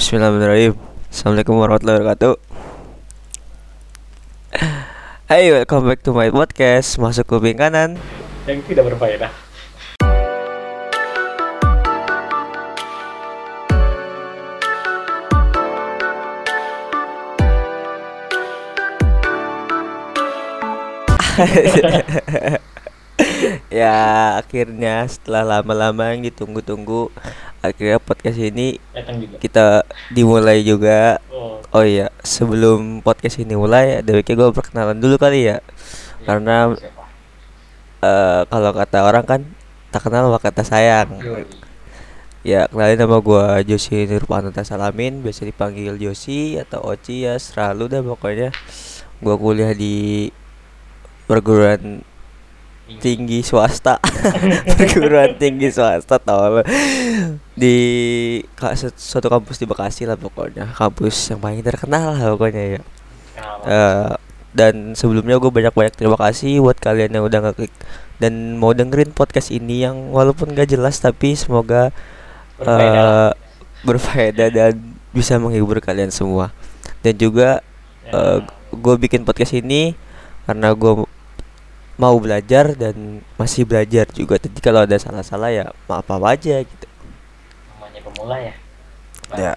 [0.00, 0.80] Bismillahirrahmanirrahim.
[1.12, 2.34] Assalamualaikum warahmatullahi wabarakatuh.
[5.28, 6.96] Hai welcome back to my podcast.
[6.96, 8.00] Masuk kuping kanan.
[8.48, 9.28] Yang tidak berfaedah.
[23.70, 27.08] Ya akhirnya setelah lama-lama yang ditunggu-tunggu
[27.60, 28.80] Akhirnya podcast ini
[29.40, 35.48] kita dimulai juga Oh, Oh iya sebelum podcast ini mulai Ada gue perkenalan dulu kali
[35.48, 36.26] ya iya.
[36.26, 37.04] Karena Siapa?
[38.00, 39.40] eh kalau kata orang kan
[39.90, 41.18] Tak kenal maka kata sayang.
[42.40, 48.00] Ya kenalin nama gua Josi Nurpananta Salamin Biasa dipanggil Josi atau Oci ya selalu dah
[48.00, 48.48] pokoknya
[49.20, 50.32] Gua kuliah di
[51.28, 52.00] perguruan
[52.98, 54.02] tinggi swasta.
[54.80, 56.58] Perguruan tinggi swasta tau.
[56.58, 56.62] Lo
[57.54, 57.76] Di
[58.96, 60.74] suatu kampus di Bekasi lah pokoknya.
[60.74, 62.82] Kampus yang paling terkenal lah pokoknya ya?
[63.64, 64.10] Eh,
[64.50, 67.70] Dan sebelumnya gue banyak-banyak terima kasih buat kalian yang udah ngeklik
[68.18, 71.94] Dan mau dengerin podcast ini yang walaupun gak jelas tapi semoga
[72.58, 73.32] Berfaedah eh
[73.80, 74.72] berfaedah dan
[75.10, 76.52] bisa menghibur kalian semua.
[77.00, 77.64] Dan juga
[78.04, 78.42] Ya.
[78.74, 79.94] gue bikin podcast ini
[80.42, 81.06] karena gue
[82.00, 82.96] mau belajar dan
[83.36, 86.86] masih belajar juga jadi kalau ada salah-salah ya maaf apa aja gitu
[87.70, 88.54] namanya pemula ya.
[89.36, 89.52] ya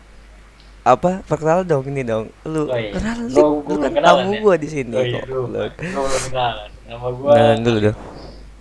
[0.84, 2.92] apa perkenalan dong ini dong lu Oh, iya.
[2.92, 3.64] Gua- Lip.
[3.64, 4.40] gua lu kan tamu ya?
[4.44, 5.26] gue di sini Oh iya, kok.
[5.26, 5.68] Lu- Gua
[6.20, 6.70] kenalan.
[6.84, 7.98] Nama gua kenalan dulu dong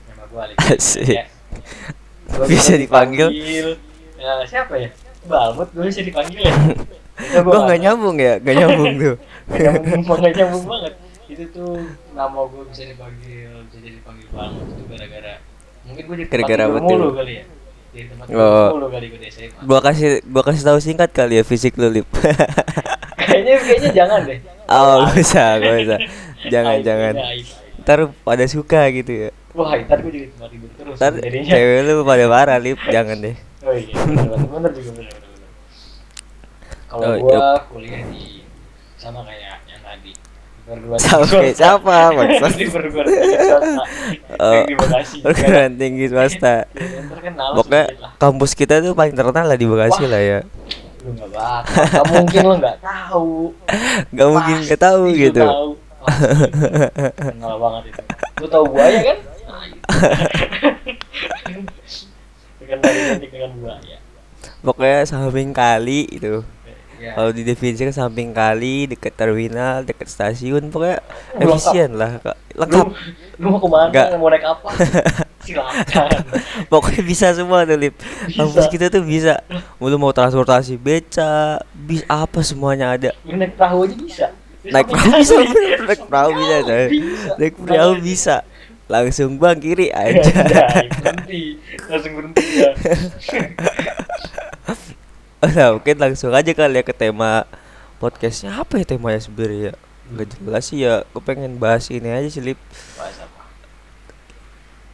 [0.07, 0.55] Nama gua Ali.
[0.57, 1.03] Asik.
[1.11, 1.25] Ya.
[2.31, 3.29] Gua Bisa dipanggil.
[4.15, 4.89] Ya, siapa ya?
[5.23, 6.55] Balmut gue bisa dipanggil ya.
[7.35, 10.93] Gue nggak nggak nyambung ya nggak nyambung tuh Gak nyambung, gak nyambung banget
[11.29, 11.75] Itu tuh
[12.13, 15.35] nama gue bisa dipanggil Bisa jadi dipanggil banget itu gara-gara
[15.83, 16.87] Mungkin gue di tempat apa tuh?
[16.87, 17.45] mulu kali ya.
[17.91, 18.69] Di tempat Oh.
[18.73, 22.09] mulu kali gue SMA gua kasih gua kasih tahu singkat kali ya fisik lu lip.
[23.23, 24.39] Kayaknya kayaknya jangan deh.
[24.67, 25.99] Oh gak usah gak usah.
[26.45, 27.15] Jangan Aib, jangan.
[27.15, 27.47] ini aib.
[27.83, 29.31] ntar pada suka gitu ya.
[29.53, 32.79] Wah ntar gue jadi tempat tidur terus ntar cewek lu pada marah lip.
[32.87, 33.37] Jangan deh.
[33.63, 35.51] Oh iya bener, juga bener bener.
[36.85, 37.61] Kalau Oh, gue yep.
[37.71, 38.43] kuliah di
[38.97, 40.11] sama kayak yang tadi
[40.79, 41.39] swasta.
[41.53, 42.53] siapa, maksud?
[42.55, 43.83] di perguruan tinggi swasta
[44.39, 46.55] Oh, di Bekasi perguruan tinggi swasta.
[47.53, 47.83] Pokoknya
[48.17, 50.13] kampus kita tuh paling terkenal lah di Bekasi Wah.
[50.13, 50.39] lah ya.
[51.03, 51.75] Lu nggak bakal.
[51.91, 53.33] Nggak mungkin lu nggak tahu.
[54.09, 55.43] Gak mungkin Pasti gak tahu gitu.
[55.43, 55.71] tahu.
[56.03, 56.27] Pasti.
[57.19, 58.03] kenal banget itu.
[58.39, 59.19] Lu tahu buaya kan?
[62.59, 63.97] Terkenal identik dengan buaya.
[64.63, 66.47] Pokoknya samping kali itu
[67.03, 67.19] ya.
[67.19, 71.03] kalau didefinisikan samping kali deket terminal deket stasiun pokoknya
[71.35, 72.39] efisien lah Kak.
[72.55, 72.87] lengkap.
[72.87, 72.95] Lu,
[73.43, 74.07] lu mau ke mana Nggak.
[74.23, 74.69] mau naik apa.
[75.43, 76.23] Silakan.
[76.71, 77.99] Pokoknya bisa semua tuh lip.
[78.31, 79.43] Kampus kita tuh bisa.
[79.83, 83.11] Lu mau transportasi beca bis apa semuanya ada.
[83.27, 84.27] Naik perahu aja bisa.
[84.63, 85.35] Naik perahu bisa.
[85.83, 86.57] naik perahu bisa.
[87.41, 88.37] naik perahu bisa.
[88.87, 90.21] langsung bang kiri aja.
[91.01, 91.57] berhenti.
[91.89, 92.71] Langsung berhenti ya
[95.59, 97.43] nah mungkin langsung aja kali ya ke tema
[97.99, 98.55] podcastnya.
[98.55, 99.75] Apa ya temanya sebenarnya ya?
[100.13, 101.03] Nggak jelas sih ya.
[101.11, 102.59] Gue pengen bahas ini aja sih lip.
[102.95, 103.43] Bahas apa?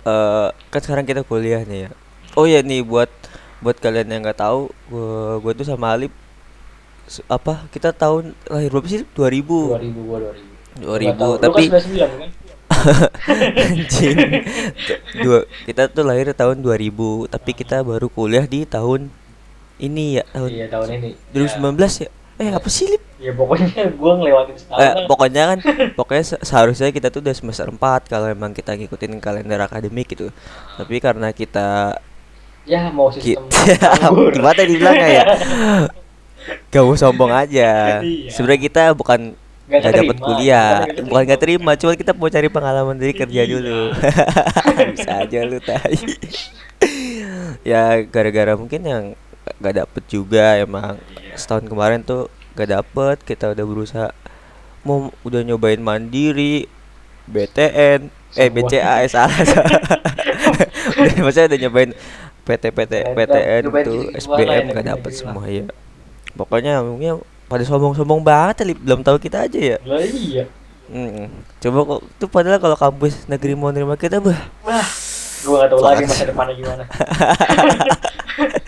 [0.09, 1.91] Eh, kan sekarang kita kuliah nih ya.
[2.32, 3.12] Oh ya nih buat
[3.60, 6.14] buat kalian yang nggak tahu gua gua tuh sama Alip
[7.26, 10.19] apa kita tahun lahir berapa sih 2000 2000 gua
[10.78, 11.32] 2000 2000, Nggak tahu.
[11.42, 12.30] Tapi- kan 99 kan?
[13.59, 14.16] Anjing.
[15.26, 19.10] Dua kita tuh lahir tahun 2000 tapi kita baru kuliah di tahun
[19.78, 21.11] ini ya tahun iya tahun ini.
[21.31, 22.09] 2019 ya?
[22.39, 23.03] Eh apa sih Lip?
[23.19, 23.66] ya pokoknya
[23.99, 25.59] gua ngelewatin setahun Eh, pokoknya kan
[25.99, 30.31] pokoknya se- seharusnya kita tuh udah semester 4 kalau emang kita ngikutin kalender akademik gitu.
[30.75, 31.99] Tapi karena kita
[32.62, 33.43] ya mau sistem
[33.99, 34.31] nganggur.
[34.33, 35.25] gimana dibilangnya ya?
[36.69, 37.99] Gak mau sombong aja.
[37.99, 38.31] Iya.
[38.31, 39.34] sebenarnya kita bukan
[39.66, 40.71] Nggak nggak dapat kuliah.
[40.87, 43.50] Bukan bukan nggak terima cuma kita mau cari pengalaman dari kerja Iya.
[43.50, 43.81] dulu.
[44.89, 45.97] Bisa aja lu tai.
[47.62, 49.05] Ya gara-gara mungkin yang
[49.56, 51.34] gak dapet juga emang Iya.
[51.34, 54.09] setahun kemarin tuh gak dapet kita udah berusaha
[54.80, 56.66] mau udah nyobain mandiri
[57.24, 58.56] BTN eh Semua.
[58.59, 59.80] BCA eh, salah salah.
[60.98, 61.91] udah maksudnya udah nyobain
[62.42, 65.65] PT PT PTN tuh SBM gak gitu-gitu dapet semua ya
[66.33, 68.78] pokoknya mungkin pada sombong-sombong banget Lip.
[68.78, 70.45] belum tahu kita aja ya lah iya
[70.89, 71.28] Mm-mm.
[71.59, 74.89] coba kok tuh padahal kalau kampus negeri mau nerima kita bah wah
[75.39, 76.84] gua nggak tahu lagi masa depannya gimana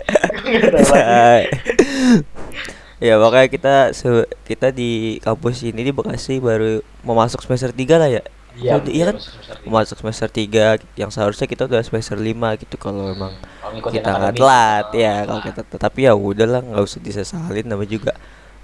[3.00, 7.96] ya makanya kita se- kita di kampus ini di Bekasi baru mau masuk semester 3
[7.96, 8.22] lah ya.
[8.50, 9.16] Iya, Kalau di- iya kan?
[9.16, 9.70] masuk semester tiga.
[9.70, 14.10] masuk semester 3 yang seharusnya kita udah semester 5 gitu kalau emang Kalau ngikutin kita
[14.10, 15.56] nggak telat oh, ya kalau telat.
[15.64, 18.12] kita tapi ya udahlah nggak usah disesalin nama juga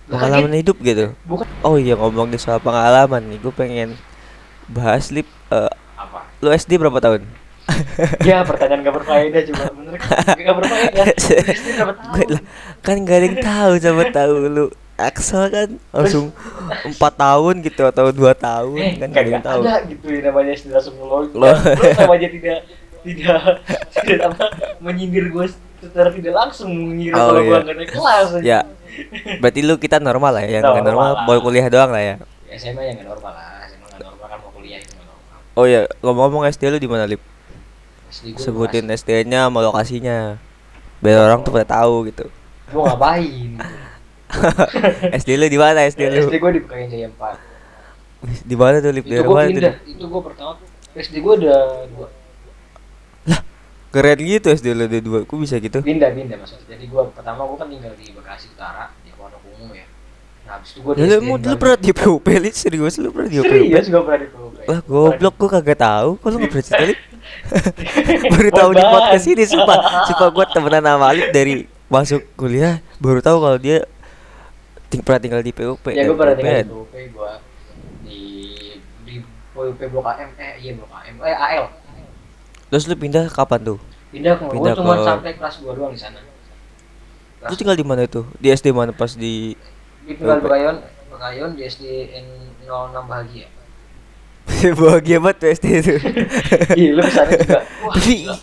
[0.06, 1.04] pengalaman kan hidup gitu.
[1.24, 1.46] Bukan.
[1.62, 3.88] Oh iya ngomongin soal pengalaman nih gue pengen
[4.66, 6.26] bahas lip eh, apa?
[6.38, 7.22] lu SD berapa tahun
[8.22, 10.36] ya pertanyaan gak berfaedah cuma bener kan?
[10.38, 11.06] Gak berfaedah.
[12.14, 12.42] Gue lah,
[12.80, 14.66] kan gak ada yang tahu sama tahu lu.
[14.96, 16.32] Axel kan langsung
[16.88, 19.60] empat tahun gitu atau dua tahun eh kan gak ada yang tahu.
[19.60, 21.52] ada gitu ya namanya ngeloncat Loh.
[21.52, 22.58] lu sama aja tidak
[23.04, 23.40] tidak
[23.92, 24.44] tidak apa
[24.80, 25.46] menyindir gue
[25.84, 27.60] secara tidak langsung mengira Oh, kalau gue iya.
[27.60, 28.60] gak naik kelas ya.
[29.36, 32.14] berarti lu kita normal lah ya yang Normal normal boy kuliah doang lah ya?
[32.56, 33.68] SMA yang gak normal lah.
[33.68, 35.60] SMA gak normal kan mau kuliah itu gak normal.
[35.60, 37.20] Oh ya ngomong-ngomong SD lu di mana lip
[38.12, 40.38] SD gue sebutin SD-nya sama lokasinya.
[41.02, 42.26] Biar orang tuh pada tahu gitu.
[42.72, 43.74] Gue ngapain gitu.
[45.22, 45.86] SD lu di mana?
[45.86, 46.26] SD lu?
[46.26, 47.56] SD gue di Pekayan Jaya 4
[48.26, 48.90] di mana tuh?
[48.90, 49.74] Lip itu gue tuh pindah.
[49.76, 49.92] Lip?
[49.92, 50.52] itu gue pertama
[50.96, 51.56] SD gue ada
[51.92, 52.08] dua.
[53.94, 55.18] Keren gitu SD lu ada dua.
[55.24, 55.78] Kok bisa gitu?
[55.84, 56.66] Pindah pindah maksudnya.
[56.74, 59.86] Jadi gue pertama gue kan tinggal di Bekasi Utara di Pondok Ungu ya.
[60.46, 62.54] Nah habis itu gue di Ya, lu, SD lu, pernah di PUP Lip?
[62.56, 66.10] serius lu pernah di PUP serius gue pernah di PUP lah goblok gua kagak tahu.
[66.18, 67.15] Kok lu nggak pernah cerita?
[68.32, 69.78] baru tahu di podcast ini sumpah.
[70.10, 72.82] Sumpah gua temenan sama Alif dari masuk kuliah.
[72.98, 73.86] Baru tahu kalau dia
[74.86, 76.66] ting pernah tinggal di PUP ya gue pernah tinggal PUP-an.
[76.66, 77.32] di PUP gue
[78.06, 78.22] di
[79.02, 79.14] di
[79.50, 81.64] PUP Blok AM eh iya Blok AM eh AL
[82.70, 83.78] terus lu pindah kapan tuh?
[84.14, 86.22] Pindah ke gue Pindah cuma ke- sampai kelas 2 doang di sana.
[87.46, 89.58] Lu tinggal di mana itu di SD mana pas di
[90.06, 90.38] di tinggal.
[90.38, 90.76] Bekayon
[91.10, 91.84] Bekayon di SD
[92.14, 93.46] N06 bahagia
[94.80, 95.92] bahagia banget tuh SD itu
[96.80, 98.36] iya lu ke sana juga wah tapi gila.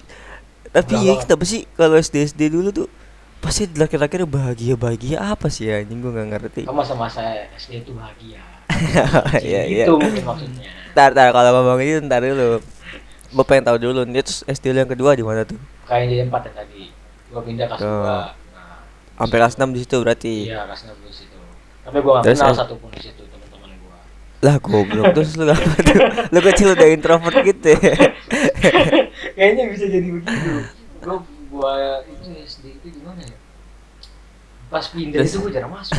[0.72, 2.88] tapi ya kenapa sih kalau SD SD dulu tuh
[3.40, 7.20] pasti laki-laki bahagia bahagia apa sih ya anjing gua nggak ngerti kan masa-masa
[7.56, 8.42] SD itu bahagia
[9.40, 9.86] Iya, iya.
[9.86, 12.58] itu mungkin maksudnya Ntar, ntar kalau ngomong itu ntar dulu.
[13.32, 14.02] Gue pengen tahu dulu.
[14.04, 15.58] Nih terus SD lu yang kedua di mana tuh?
[15.84, 16.82] kayak di empat yang tadi
[17.30, 17.88] gua pindah kelas Oh.
[18.02, 18.18] dua
[18.52, 18.78] nah
[19.16, 20.36] Sampai kelas 6 di situ berarti.
[20.48, 21.38] iya kelas enam di situ
[21.82, 22.58] tapi gua nggak kenal eh?
[22.58, 23.23] satupun di situ
[24.44, 26.00] Lah goblok terus lu apa tuh?
[26.30, 27.96] Lu kecil udah introvert gitu ya.
[29.36, 30.52] kayaknya bisa jadi begitu
[31.00, 31.18] gua
[31.48, 31.74] gua
[32.04, 33.36] itu SD itu gimana ya
[34.68, 35.32] pas pindah Terus?
[35.32, 35.96] itu gua jarang masuk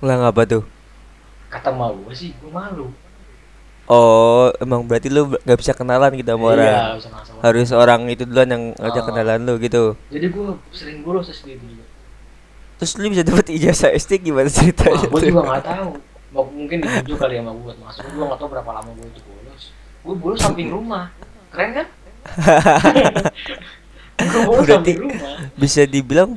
[0.00, 0.62] Lah ngapa tuh?
[1.48, 2.88] kata mau gua sih gua malu
[3.84, 6.62] Oh, emang berarti lu gak bisa kenalan gitu sama orang.
[6.64, 9.06] iya bisa masuk Harus orang itu duluan yang ngajak Oh.
[9.08, 9.82] kenalan lu gitu.
[10.08, 11.82] jadi gua sering bolos SD dulu
[12.76, 15.26] Terus lu bisa dapet ijazah SD gimana Wah, ceritanya gua tuh?
[15.26, 15.90] juga nggak tahu
[16.30, 19.62] mungkin ditunjuk kali sama gua buat masuk gua nggak tahu berapa lama gua itu bolos
[20.00, 21.10] gua bolos samping rumah
[21.50, 21.86] keren kan
[24.20, 25.00] Berarti-
[25.56, 26.36] Bisa dibilang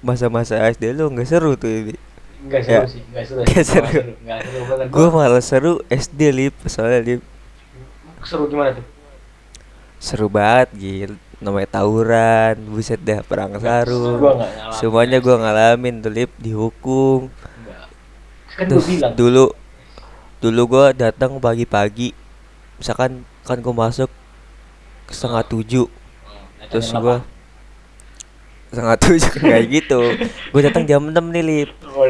[0.00, 1.94] masa-masa SD lu nggak seru tuh ini.
[2.42, 2.90] Enggak seru Ya.
[2.90, 3.40] sih, enggak seru.
[3.46, 3.86] Nggak seru.
[3.86, 4.58] nggak seru.
[4.74, 4.88] Nggak.
[4.90, 7.22] Gue malah seru SD lip soalnya lip
[8.20, 8.84] seru gimana tuh?
[9.96, 16.32] seru banget gil namanya tawuran buset dah perang sarung nggak semuanya gua ngalamin tuh lip
[16.36, 17.28] dihukum.
[18.60, 19.12] Kan terus bilang.
[19.16, 19.46] dulu
[20.44, 22.12] dulu gua datang pagi-pagi
[22.76, 24.12] misalkan kan gua masuk
[25.08, 27.24] setengah tujuh Hmm, terus gua
[28.68, 30.00] setengah tujuh kayak gitu
[30.52, 31.70] gua datang jam 6 nih lip.
[31.88, 32.04] Oh,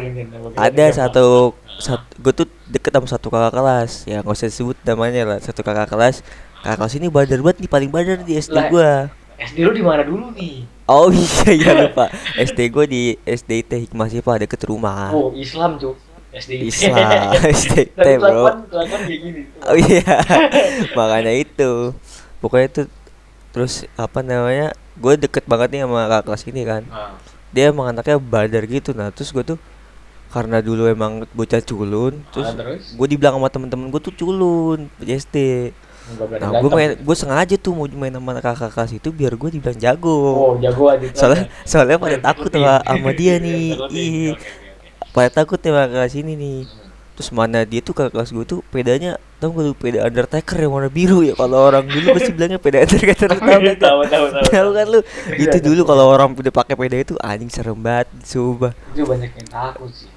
[0.58, 5.22] ada satu satu gue tuh deket sama satu kakak kelas ya nggak usah disebut namanya
[5.24, 6.20] lah satu kakak kelas
[6.60, 9.08] kakak kelas ini badar banget nih paling badar di SD gua
[9.40, 10.68] SD lu di mana dulu nih?
[10.84, 12.12] Oh iya iya lupa.
[12.36, 15.08] SD gue di SD Teh Hikmah Sifah deket rumah.
[15.16, 15.96] Oh, Islam, Cuk.
[16.30, 16.52] SD.
[16.62, 18.28] Islam SD Tapi bro.
[18.30, 19.40] kelakuan kelakuan kayak gini.
[19.66, 20.14] Oh iya.
[20.98, 21.70] Makanya itu.
[22.38, 22.82] Pokoknya itu
[23.50, 24.70] terus apa namanya?
[24.94, 26.82] Gue deket banget nih sama kakak kelas ini kan.
[26.86, 27.18] Nah,
[27.50, 28.94] Dia emang anaknya badar gitu.
[28.94, 29.58] Nah terus gue tuh
[30.30, 34.86] karena dulu emang bocah culun, terus ah, terus gue dibilang sama temen-temen gue tuh culun
[35.02, 35.74] SD.
[36.38, 39.74] Nah gue main, gue sengaja tuh mau main sama kakak kelas itu biar gue dibilang
[39.74, 40.14] jago.
[40.14, 41.06] Oh, jago aja.
[41.18, 44.34] soalnya soalnya pada takut sama, sama dia nih Takutin.
[45.10, 46.58] Pada takut sama kelas ini nih
[47.12, 50.72] terus mana dia tuh kakak kelas gue tuh pedanya tau gak lu peda undertaker yang
[50.72, 54.26] warna biru ya kalau orang dulu pasti bilangnya peda undertaker lu tau gak Tahu, tahu,
[54.30, 54.44] tahu.
[54.48, 58.08] tahu kan lu Iya, itu dulu kalau orang udah pakai peda itu anjing serem banget
[58.22, 60.08] sumpah Itu banyak yang takut sih.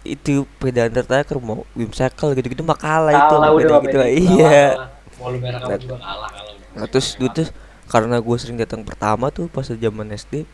[0.00, 4.88] itu peda undertaker mau Wim Cycle gitu-gitu mah kalah itu udah gitu iya Kalah, kalah.
[5.16, 6.52] Mau lu merah kamu juga kalah kalau.
[6.72, 7.48] nah, terus dulu tuh
[7.84, 10.44] karena gue sering datang pertama tuh pas zaman SD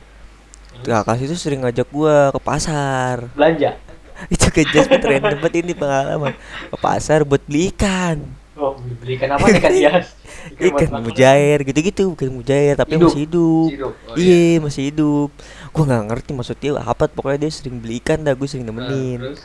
[0.82, 3.78] kakak itu sering ngajak gua ke pasar belanja.
[4.34, 4.62] itu ke
[5.02, 6.32] random banget ini pengalaman
[6.68, 8.18] ke pasar buat beli ikan
[8.56, 10.16] Oh, beli ikan apa kan hias?
[10.56, 11.00] buat ikan makan.
[11.04, 13.12] mujair gitu-gitu bukan mujair tapi Hidup.
[13.12, 13.92] masih hidup, Hidup.
[14.08, 15.28] Oh, iya masih hidup
[15.70, 18.72] gua nggak ngerti maksud dia apa pokoknya dia sering beli ikan dah gue sering Nah,
[18.72, 19.40] nemenin terus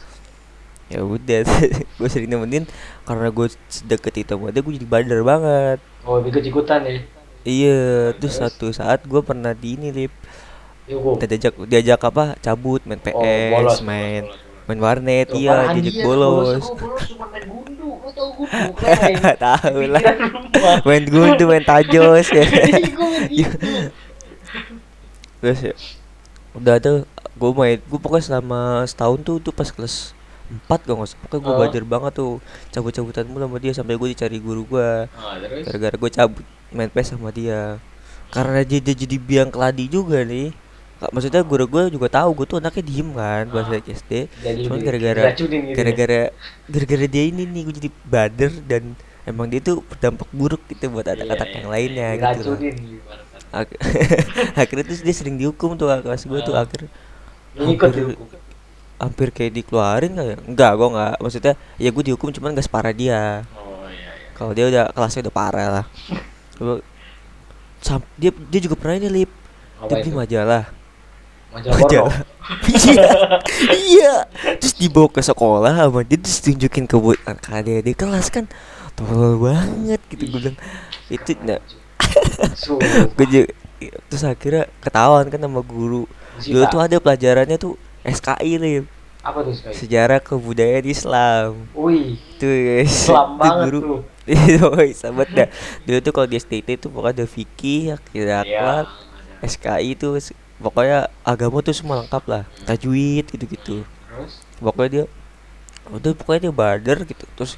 [0.88, 1.40] ya udah
[2.00, 2.64] gue sering nemenin
[3.02, 3.48] karena gue
[3.86, 6.94] deket itu sama dia gue jadi badar banget oh ikut ikutan ya
[7.44, 7.80] iya
[8.14, 8.36] terus Terus?
[8.38, 10.14] satu saat gue pernah di ini lip
[10.86, 11.16] Yugo.
[11.18, 14.51] diajak diajak apa cabut main PS Oh, bolos, main bolos, bolos.
[14.66, 16.66] Main warnet iya dia, bolos
[18.78, 19.36] kan?
[19.38, 20.04] tahu lah
[20.88, 22.46] main gundu main tajos ya
[23.30, 23.68] gitu.
[25.42, 25.74] terus ya
[26.54, 26.98] udah tuh
[27.38, 30.14] gue main gue pokoknya selama setahun tuh tuh pas kelas
[30.52, 31.58] empat gak salah pokoknya gue Oh.
[31.64, 32.32] belajar banget tuh
[32.70, 35.64] cabut-cabutan mulu sama dia sampai gue dicari guru gue Ah, terus?
[35.64, 36.44] gara-gara gue cabut
[36.76, 37.80] main PS sama dia
[38.32, 40.52] karena dia, dia jadi biang keladi juga nih
[41.10, 43.66] maksudnya guru gue juga tahu gue tuh anaknya diem kan Ah.
[43.68, 45.74] lagi SD Jadi cuman di- gara-gara gitu ya?
[45.74, 46.20] gara-gara
[46.68, 48.84] gara-gara dia ini nih gue jadi bader dan
[49.24, 51.74] emang dia tuh berdampak buruk gitu buat Iya, anak-anak iya, yang iya.
[51.74, 52.74] lainnya gitu kan?
[53.52, 53.78] Ak-
[54.62, 56.64] akhirnya terus dia sering dihukum tuh kelas gue tuh Ah.
[56.64, 56.86] akhir
[57.54, 58.28] ikut hampir- dihukum.
[58.98, 62.94] hampir kayak dikeluarin kali ya enggak gue enggak maksudnya ya gue dihukum cuman gak separah
[62.94, 64.12] dia Oh iya iya.
[64.32, 65.86] kalau dia udah kelasnya udah parah lah
[68.14, 69.32] dia dia juga pernah ini lip
[69.82, 70.70] dia beli majalah
[71.52, 71.80] Majalah
[72.72, 73.10] iya.
[73.92, 74.14] Iya.
[74.60, 78.48] Terus dibawa ke sekolah sama dia terus tunjukin ke buat adik di kelas kan.
[78.96, 80.58] Tolol banget gitu gue bilang.
[81.08, 81.32] Itu
[82.56, 82.76] Su.
[83.16, 83.48] gue juga
[84.08, 86.04] terus akhirnya ketahuan kan sama guru.
[86.40, 88.76] Dulu tuh ada pelajarannya tuh SKI nih
[89.22, 89.74] Apa tuh sekali?
[89.78, 91.50] sejarah kebudayaan Islam.
[91.72, 93.06] Wih, tuh guys.
[93.06, 93.80] Islam banget guru.
[93.80, 94.00] tuh.
[94.26, 95.48] itu sahabat dah.
[95.84, 98.58] Dulu tuh kalau di STT tuh pokoknya ada fikih akhirat Iya.
[98.58, 98.88] akhlak
[99.44, 102.44] SKI itu s- pokoknya agama tuh semua lengkap lah.
[102.64, 103.82] Tajwid gitu-gitu.
[103.82, 104.34] Terus?
[104.62, 105.06] pokoknya dia
[105.90, 107.26] udah pokoknya dia bader gitu.
[107.36, 107.58] Terus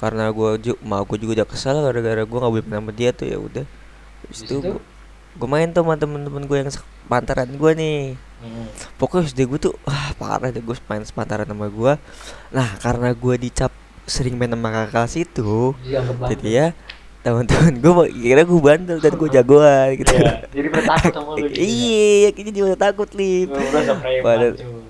[0.00, 3.10] karena gua ju- mau gue juga udah kesal gara-gara gua nggak boleh main sama dia
[3.12, 3.64] tuh ya udah.
[4.24, 4.56] Habis itu
[5.36, 8.16] gua main tuh sama temen-temen gue yang se- pantaran gua nih.
[8.40, 8.64] Hmm.
[8.96, 12.00] pokoknya SD gue tuh wah parah deh gue main sepantaran sama gua.
[12.48, 13.68] Nah karena gua dicap
[14.08, 16.28] sering main sama kakak kelas itu bandel.
[16.32, 16.66] jadi ya
[17.20, 21.38] teman-teman gue kira gue bandel dan gue jagoan gitu Iya, jadi pada takut sama lu
[21.38, 21.60] gitu ya?
[21.60, 23.48] iya kayaknya dia udah takut lip
[24.20, 24.46] pada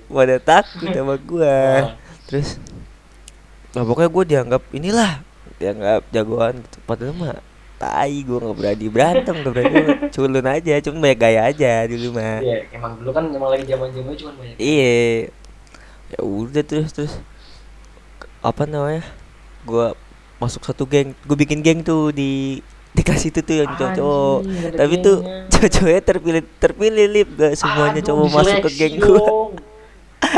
[0.07, 1.55] pada takut sama gue
[2.27, 2.49] terus
[3.71, 5.11] nah pokoknya gue dianggap inilah
[5.55, 6.77] dianggap jagoan gitu.
[6.81, 7.37] Padahal mah
[7.75, 9.75] tai gue nggak berani berantem nggak berani
[10.13, 14.17] culun aja cuma banyak gaya aja dulu mah Iya, emang dulu kan emang lagi zaman-zamannya
[14.17, 14.55] cuma banyak.
[14.55, 15.27] iya.
[16.09, 17.13] Ya udah terus terus
[18.39, 19.03] apa namanya
[19.63, 19.87] gue
[20.41, 22.59] masuk satu geng gue bikin geng tuh di
[22.91, 24.39] di kelas itu tuh yang cowok
[24.73, 25.17] tapi tuh
[25.47, 29.21] cowok-cowoknya terpilih terpilih lip gak semuanya Aduh, cowok masuk ke geng gue.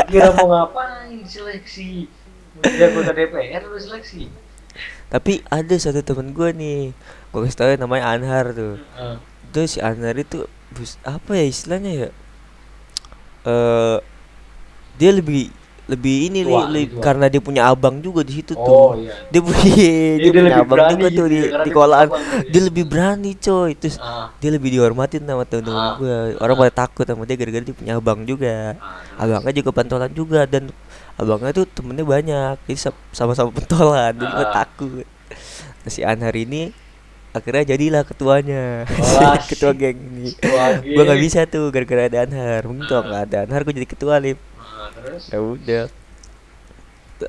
[0.06, 2.06] Kira mau ngapain seleksi?
[2.54, 4.28] Jadi anggota DPR lu seleksi.
[5.04, 6.80] tapi ada satu temen gue nih
[7.30, 9.18] gue kasih tau ya namanya Anhar tuh Ah.
[9.46, 12.08] itu si Anhar itu bus apa ya istilahnya ya
[13.44, 13.96] eh
[14.94, 15.50] dia lebih
[15.84, 18.64] lebih ini Tua, li- li- karena dia punya abang juga di situ Oh
[18.96, 19.12] tuh iya.
[19.28, 22.00] dia punya dia, dia punya lebih abang juga gitu tuh di karena di dia punya
[22.00, 22.48] abang gitu.
[22.48, 23.70] Dia lebih berani coy.
[23.74, 24.26] Terus Ah.
[24.34, 25.94] dia lebih dihormatin sama temen-temen Ah.
[25.94, 28.80] gue orang pada takut sama dia gara-gara dia punya abang juga.
[28.80, 30.72] Ah, abangnya juga pentolan juga dan
[31.14, 32.54] abangnya tuh temennya banyak.
[32.64, 34.54] Jadi sa- sama-sama pentolan jadi gue Ah.
[34.56, 35.04] takut.
[35.84, 36.72] Nah, si Anhar ini
[37.30, 38.88] akhirnya jadilah ketuanya.
[38.88, 40.32] Wah, ketua geng ini.
[40.86, 42.64] gue nggak bisa tuh gara-gara ada Anhar.
[42.64, 44.40] Mungkin kalau nggak ada Anhar gue jadi ketua lip
[44.84, 45.22] Ah, terus?
[45.28, 45.84] ya udah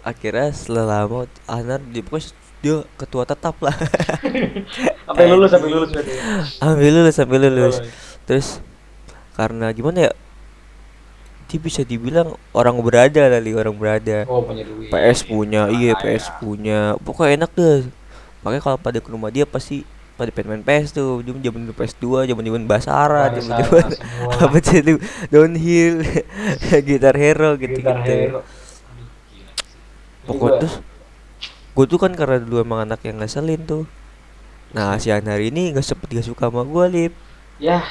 [0.03, 1.23] akhirnya setelah lama
[1.87, 3.71] dia pokoknya dia ketua tetap lah
[5.07, 6.13] Sampai lulus, sampai lulus berarti.
[6.59, 7.75] ambil lulus sampai lulus
[8.25, 8.47] terus
[9.33, 10.11] karena gimana ya
[11.45, 14.89] dia bisa dibilang orang berada kali orang berada Oh, punya duit.
[14.89, 16.17] PS punya iya Kaya.
[16.17, 17.81] PS punya pokoknya enak deh
[18.41, 19.85] makanya kalau pada ke rumah dia pasti
[20.15, 23.87] pada main PS tuh dia zaman dulu PS2 zaman zaman Basara zaman zaman
[24.47, 24.93] apa sih itu
[25.27, 25.95] downhill
[26.87, 28.39] gitar hero gitu Gitar gitu.
[28.39, 28.41] Ini
[30.25, 30.75] pokok gua- terus
[31.75, 33.83] gue tuh kan karena dulu emang anak yang ngeselin tuh.
[34.71, 37.13] Nah si Anar ini nggak sempet gak suka sama gue lip.
[37.59, 37.83] Ya,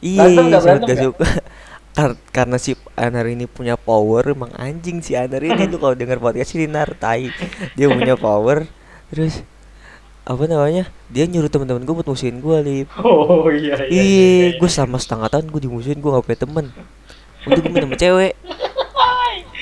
[0.00, 0.24] iya
[0.60, 1.24] sempet gak suka.
[1.96, 6.16] Kar- karena si Anar ini punya power emang anjing si Anar ini tuh kalau denger
[6.16, 7.28] podcast ini nar tai.
[7.76, 8.64] Dia punya power
[9.06, 9.44] terus
[10.26, 10.90] apa namanya?
[11.06, 12.90] Dia nyuruh teman-teman gue buat musuhin gue lip.
[12.98, 14.02] Oh iya iya.
[14.02, 16.66] Ih, gue selama setengah tahun gue dimusuhin gue gak punya temen.
[17.46, 18.34] Untuk gue sama cewek.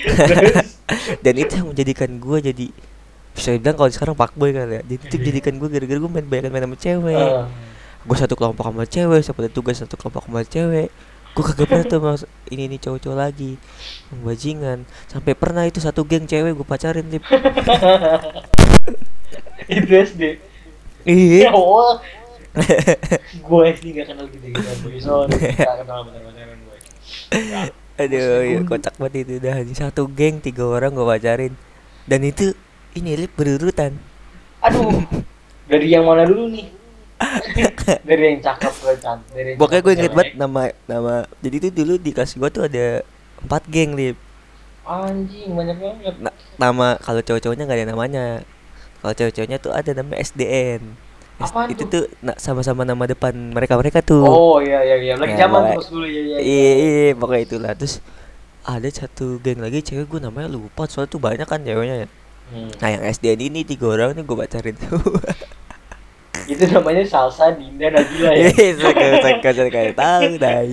[1.25, 2.66] Dan itu yang menjadikan gue jadi
[3.33, 4.80] Bisa dibilang kalau sekarang fuckboy kan ya.
[4.80, 7.21] Jadi itu menjadikan gue gara-gara gue main banyak main sama cewek.
[7.21, 7.44] Ah.
[8.04, 10.88] Gue satu kelompok sama cewek Siapa ada tugas satu kelompok sama cewek.
[11.35, 13.61] Gue kagak pernah tuh mas ini ini cowok-cowok lagi
[14.09, 14.78] Yang Bajingan.
[15.12, 17.21] Sampai pernah itu satu geng cewek gue pacarin lip.
[19.68, 20.53] Itu SD.
[21.04, 21.49] Iya.
[21.49, 21.92] Ya Allah.
[23.50, 24.70] gue SD gak kenal gitu gitu.
[24.87, 26.78] Boy so gak kenal bener-beneran gue.
[28.02, 31.54] Aduh, ya, kocak banget itu udah Satu geng tiga orang gue pacarin.
[32.06, 32.54] Dan itu
[32.94, 33.99] ini lip berurutan.
[34.64, 35.04] Aduh
[35.64, 36.66] dari yang mana dulu nih?
[38.08, 41.68] Dari yang cakep ke cantik dari yang pokoknya gue inget banget nama nama jadi itu
[41.73, 43.00] dulu di kelas gue tuh ada
[43.40, 44.18] empat geng lip.
[44.84, 46.14] Anjing banyak banget.
[46.20, 48.25] Na- nama kalau cowok-cowoknya nggak ada namanya
[49.04, 50.96] kalau cewek-ceweknya tuh ada namanya SDN
[51.34, 52.06] Apaan itu tuh?
[52.38, 54.23] sama-sama nama depan mereka mereka tuh.
[54.23, 55.14] Oh iya iya iya.
[55.18, 56.06] Lagi Ya, zaman terus dulu.
[56.06, 56.70] Iya iya iya.
[57.11, 57.73] Iya pokoknya itulah.
[57.75, 57.99] Terus
[58.62, 60.87] ada satu geng lagi cewek gue namanya lupa.
[60.87, 62.08] Soalnya tuh banyak kan ceweknya ya.
[62.44, 62.68] Hmm.
[62.76, 65.00] nah yang SDN ini tiga orang nih gue bacarin tuh.
[66.52, 68.52] Itu namanya salsa Dinda Nabila ya?
[68.52, 68.92] Iya, saya
[69.25, 70.70] saya saya kayak tahu dai.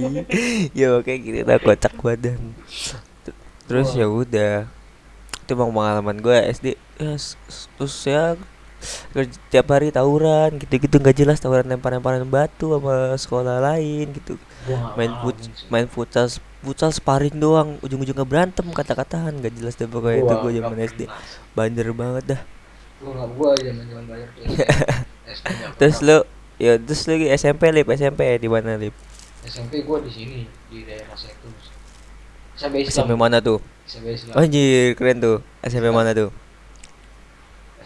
[0.78, 1.42] Ya oke gitu.
[1.48, 2.54] Dah kocak badan.
[3.66, 4.68] Terus ya udah.
[5.42, 6.76] Itu emang pengalaman gue SD.
[7.02, 7.18] Ya,
[7.82, 8.38] terus ya
[9.14, 14.38] kerja tiap hari tawuran gitu-gitu nggak jelas tawuran lempar-lemparan batu sama sekolah lain gitu.
[14.98, 15.10] Main
[15.42, 15.50] sih.
[15.74, 16.30] main futsal
[16.62, 21.02] futsal sparring doang ujung-ujungnya berantem kata-kataan nggak jelas deh pokoknya itu Gua gue zaman SD.
[21.58, 22.42] bander banget dah.
[23.02, 24.06] Gua gua zaman zaman
[25.82, 26.22] terus lu
[26.62, 28.94] ya terus lagi SMP lip SMP di mana lip?
[29.42, 31.74] SMP gua di sini di daerah Setus
[32.58, 32.94] SMP Islam.
[32.94, 33.58] SMP mana tuh?
[33.90, 34.38] SMP Islam.
[34.38, 35.38] Anjir keren tuh.
[35.66, 36.30] SMP mana tuh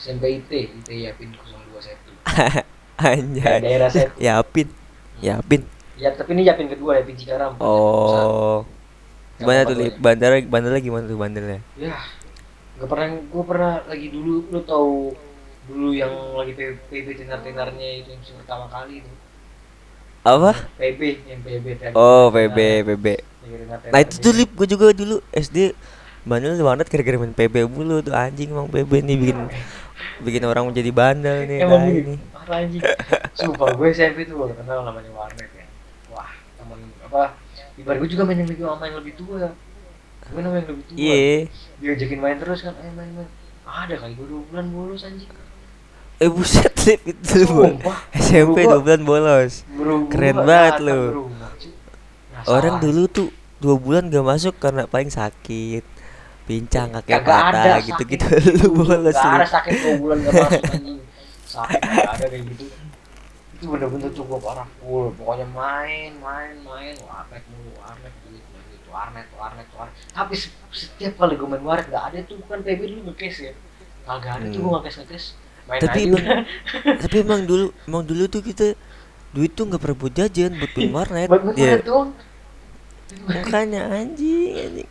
[0.05, 0.51] SMP IT
[0.85, 2.61] IT Yapin 021
[2.95, 3.41] Anjay.
[3.41, 4.67] Ya, daerah Setus Yapin
[5.17, 5.61] Yapin
[5.97, 7.57] ya tapi ini Yapin kedua Yapin Cikarang.
[7.57, 8.61] Oh.
[9.35, 9.97] Gimana tuh Lip?
[9.97, 11.59] Bandara, bandara gimana tuh bandarnya?
[11.73, 11.95] ya
[12.75, 15.15] nggak pernah gua pernah lagi dulu lu tahu
[15.65, 16.51] dulu yang lagi
[16.91, 19.11] PB tenar-tenarnya itu yang pertama kali itu.
[20.21, 20.51] Apa?
[20.75, 22.57] PB yang PB tenar- Oh tenar- PB,
[22.93, 23.05] PB
[23.89, 24.33] Nah itu tuh.
[24.35, 25.71] Lip, gue juga dulu SD
[26.25, 29.37] Bandel banget gara-gara main PB mulu tuh anjing emang PB nih bikin
[30.23, 32.11] bikin orang menjadi bandel nih emang gitu?
[32.15, 32.19] nih.
[32.31, 32.81] parah anjing
[33.35, 35.65] sumpah gue SMP tuh baru kenal namanya warnet ya.
[36.13, 37.35] Wah temen apa
[37.75, 39.51] ibarat gue juga main yang lebih sama yang lebih tua.
[40.25, 40.95] Gue nama yang lebih tua.
[40.95, 41.51] Iya.
[41.83, 43.29] Diajakin main terus kan ayo main main.
[43.65, 45.31] Ada kali gue dua bulan bolos anjing.
[46.15, 49.67] Eh buset Lip itu Sumpah, SMP 2 bulan bolos.
[49.73, 51.27] Bro, Keren gua banget lu.
[52.47, 53.27] Orang dulu tuh
[53.59, 55.94] dua bulan gak masuk karena paling sakit
[56.45, 58.49] Pincang kaki sakit gitu-gitu gitu.
[58.61, 60.99] Lu bolos Nggak ada sakit dua bulan gak masuk anjing.
[61.43, 62.65] Sakit gak ada kayak gitu.
[63.55, 65.09] Itu bener-bener cukup parah full.
[65.11, 68.37] Pokoknya main main main warnet mulu warnet gitu
[68.69, 68.87] gitu.
[68.87, 69.95] Warnet warnet warnet.
[70.09, 73.53] Tapi se- setiap kali gue main warnet gak ada tuh kan PB dulu ngekes ya.
[74.05, 74.63] Kagak ada tuh Hmm.
[74.63, 75.25] gue ngekes ngekes
[75.65, 76.25] main Tapi aja emang,
[77.01, 78.77] tapi emang dulu emang dulu tuh kita
[79.33, 81.25] duit tuh nggak pernah buat jajan buat beli warnet.
[81.25, 82.09] buat buat Ya, warnet doang.
[83.25, 84.89] Makanya anjing anjing.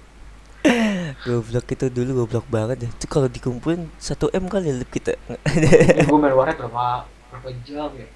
[1.21, 2.91] Goblok itu dulu goblok banget ya.
[2.91, 5.13] Itu kalau dikumpulin 1 M kali ya, Lip, kita.
[6.01, 8.07] gue main warnet berapa berapa jam ya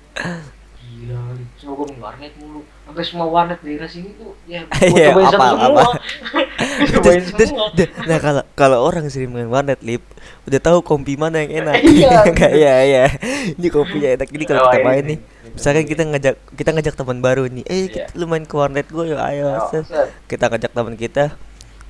[0.78, 1.20] gila
[1.54, 5.26] cuma gue main warnet mulu sampai semua warnet daerah sini tuh ya gue Iya, cobain
[5.26, 5.84] satu apal, semua.
[6.78, 10.00] Gua cobain Terus- terus- semua dah, nah kalau kalau orang sering main warnet lip
[10.44, 12.50] udah tahu kopi mana yang enak Iya, Nggak, bener.
[12.56, 13.04] iya iya
[13.52, 15.18] ini kopinya enak ini kalau Oh, kita ini main nih.
[15.50, 17.86] misalkan kita ngajak kita ngajak teman baru nih eh Iya.
[17.90, 19.48] kita, lu main ke warnet gue yuk ayo
[20.24, 21.24] kita ngajak teman kita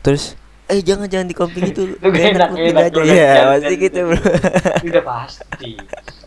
[0.01, 0.35] terus
[0.69, 3.65] eh jangan jangan di kopi gitu Lu gak enak, enak, pindah aja ya jangan- pasti
[3.65, 4.19] jangan gitu bro.
[4.89, 5.71] Udah pasti.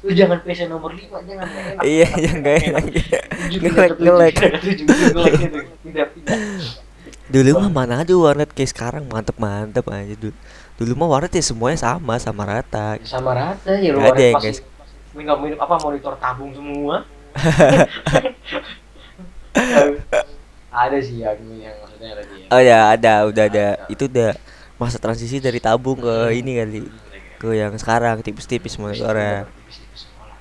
[0.02, 1.84] Lu jangan PC nomor 5 jangan enak.
[1.86, 2.86] Iya yang gak enak.
[3.54, 4.36] Ngelek ngelek
[7.32, 10.36] dulu mah mana ada warnet kayak sekarang mantep mantep aja dulu.
[10.82, 12.98] Dulu mah warnet ya semuanya sama sama rata.
[13.06, 14.66] Sama rata ya lu warnet yang pasti
[15.16, 17.06] minum minum apa monitor tabung semua.
[20.72, 23.68] Ada sih ya dulu yang maksudnya Oh ya ada, udah ada.
[23.88, 24.34] Itu udah
[24.76, 26.34] masa transisi dari tabung ke Hmm.
[26.34, 26.80] ini kali
[27.38, 29.46] ke yang sekarang tipis-tipis monitornya.
[29.48, 30.38] Tipis-tipis sekolah.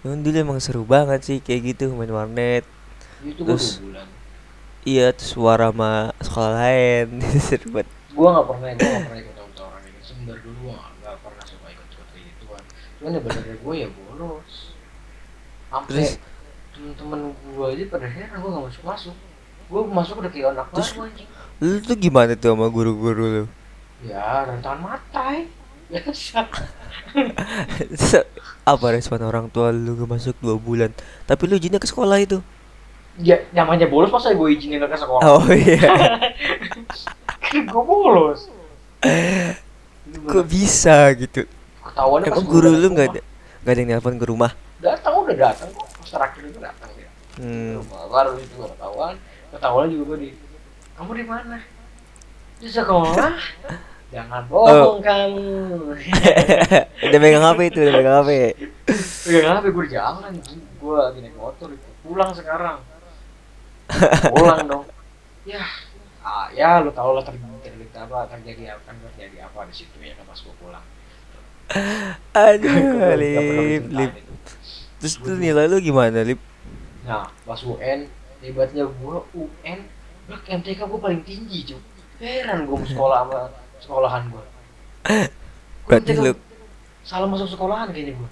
[0.00, 2.64] Cuman dulu emang seru banget sih kayak gitu main warnet.
[3.20, 3.80] itu Terus-
[4.80, 7.88] Iya, terus suara sama sekolah lain seru banget.
[8.10, 11.66] gua nggak pernah gua nggak pernah ikut tawuran ini sebenarnya dulu gua nggak- pernah suka
[11.68, 12.62] ikut ikut kayak gituan
[12.96, 14.52] cuman ya benernya gua ya bolos
[15.68, 16.10] sampai Terus?
[16.72, 19.16] temen-temen gua aja pada heran gua nggak masuk masuk
[19.70, 20.90] gua masuk udah kayak anak Terus?
[20.98, 21.28] anjing
[21.60, 23.44] Lu tuh gimana tuh sama guru-guru lu?
[24.00, 25.44] ya rentan matai
[25.86, 26.48] biasa
[28.08, 28.28] Se-
[28.62, 30.90] Apa respon orang tua lu gak masuk dua bulan?
[31.24, 32.40] Tapi lu izinnya ke sekolah itu.
[33.20, 35.76] ya namanya bolos masa gue izinin ke sekolah Oh iya.
[37.68, 38.48] gue bolos
[40.10, 41.44] Kok bisa gitu?
[41.82, 43.20] ketahuan Emang guru lu nggak ada
[43.60, 44.52] nggak ada yang nelpon ke rumah?
[44.80, 47.80] datang udah datang kok pas terakhir itu datang dia Hmm.
[48.08, 49.16] Baru itu ketahuan
[49.60, 50.30] ketahuan juga gue di
[50.96, 51.56] kamu di mana?
[52.56, 53.36] Di sekolah.
[54.16, 54.66] Jangan Oh.
[54.66, 55.46] bohong kamu.
[57.06, 58.30] Udah megang HP itu, udah megang HP.
[59.30, 60.32] ya kenapa gue di jalan
[60.80, 61.88] gue lagi naik motor itu.
[62.02, 62.80] Pulang sekarang.
[64.34, 64.84] Pulang dong.
[65.46, 65.62] Ya
[66.20, 70.16] ah, ya lu tau lah terjadi apa terjadi apa kan terjadi apa di situ ya
[70.18, 70.84] kan pas gue pulang.
[72.34, 74.12] Aduh lip lip.
[74.98, 76.40] terus tuh nilai lu gimana lip?
[77.06, 78.04] Nah, pas UN,
[78.40, 79.78] hebatnya gua UN,
[80.26, 81.80] Bak MTK gua paling tinggi, cuy.
[82.20, 83.40] Heran gua mau sekolah sama
[83.80, 84.44] sekolahan gua.
[84.44, 86.32] Gua berarti lu
[87.00, 88.28] salah masuk sekolahan kayaknya gua.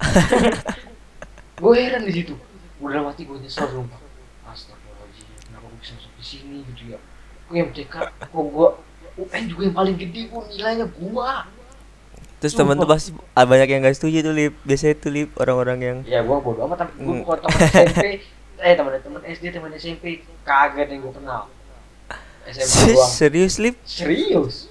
[1.60, 2.34] gua heran di situ.
[2.80, 4.00] Udah mati gua nyesel sumpah.
[4.48, 6.98] Astagfirullahaladzim, kenapa gua bisa masuk di sini gitu ya?
[7.46, 8.68] Gua MTK, kok gua
[9.20, 11.32] UN juga yang paling gede gua nilainya gua.
[12.40, 15.96] terus temen tuh pasti banyak yang gak setuju tuh lip biasanya tuh lip orang-orang yang
[16.08, 17.20] Ya gua bodo amat tapi gua Hmm.
[17.20, 18.08] kalau teman SMP,
[18.60, 20.04] eh teman-teman SD, teman SMP
[20.42, 21.42] kagak yang gua kenal.
[22.42, 23.10] SMP doang.
[23.10, 24.68] serius lip Serius.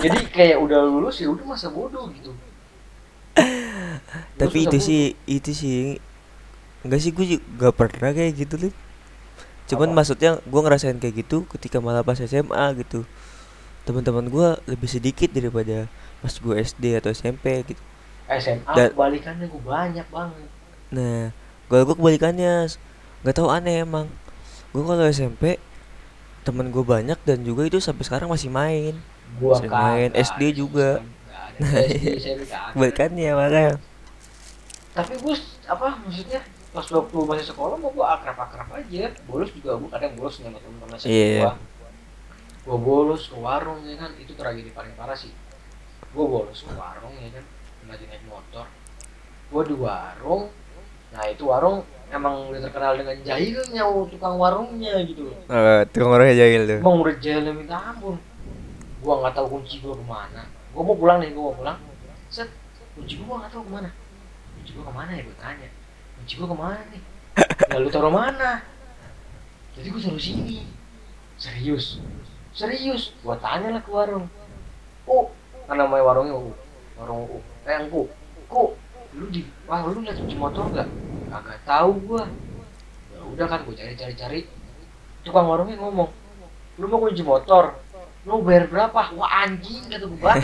[0.00, 2.30] Jadi kayak udah lulus ya udah masa bodoh gitu.
[4.34, 5.96] tapi itu sih itu sih
[6.82, 8.74] enggak sih gue juga gak pernah kayak gitu lip
[9.66, 9.96] cuman Apa?
[9.96, 13.06] maksudnya gue ngerasain kayak gitu ketika malah pas SMA gitu
[13.84, 15.86] teman-teman gue lebih sedikit daripada
[16.18, 17.80] pas gue SD atau SMP gitu.
[18.28, 20.48] SMA Dan- kebalikannya gue banyak banget.
[20.90, 21.30] nah
[21.70, 22.68] kalau gue kebalikannya
[23.22, 24.10] nggak tahu aneh emang
[24.74, 25.56] gue kalau SMP
[26.42, 28.98] temen gue banyak dan juga itu sampai sekarang masih main
[29.38, 31.04] Gua Sering main, SD juga.
[31.60, 31.86] Nah,
[32.74, 33.76] kebalikannya makanya
[34.90, 35.34] Tapi gue
[35.70, 36.40] apa maksudnya
[36.74, 39.14] pas waktu masih sekolah mau gue akrab-akrab aja.
[39.28, 41.46] Bolos juga gue kadang bolos sama teman-teman SMP Iya.
[41.46, 41.52] gua.
[42.66, 45.30] Gue bolos ke warung ya kan itu tragedi paling parah sih.
[46.10, 47.44] Gue bolos ke warung ya kan
[47.86, 48.66] lagi naik motor.
[49.54, 50.50] Gue di warung.
[51.10, 55.36] Nah itu warung emang udah terkenal dengan jahilnya oh, tukang warungnya gitu loh.
[55.46, 58.18] Eh, tukang orangnya jahil tuh Emang udah jahilnya minta ampun.
[59.00, 60.42] Gua nggak tahu kunci gua ke mana.
[60.74, 61.78] Gua mau pulang nih, gua mau pulang.
[62.30, 62.50] Set,
[62.98, 63.90] kunci gua nggak tahu ke mana.
[64.58, 65.22] Kunci gua ke mana ya?
[65.24, 65.68] Gua tanya.
[66.18, 67.02] Kunci gua ke mana nih?
[67.78, 68.50] Lalu taruh mana?
[69.78, 70.66] Jadi gua taruh sini.
[71.40, 72.02] Serius,
[72.52, 73.16] serius.
[73.22, 74.26] Gua tanya lah ke warung.
[75.08, 75.32] Oh,
[75.64, 76.52] kan namanya warungnya U.
[76.98, 77.38] Warung U.
[77.64, 78.10] Eh, engku.
[78.50, 78.74] Ku,
[79.16, 80.88] lu di, wah lu lihat kunci motor nggak?
[81.30, 82.24] Kagak tahu gua.
[83.10, 84.46] Ya udah kan gua cari-cari-cari.
[85.26, 86.08] Tukang warungnya ngomong,
[86.80, 87.76] lu mau kunci motor?
[88.28, 89.16] Lu bayar berapa?
[89.16, 90.36] Wah anjing kata gue bang.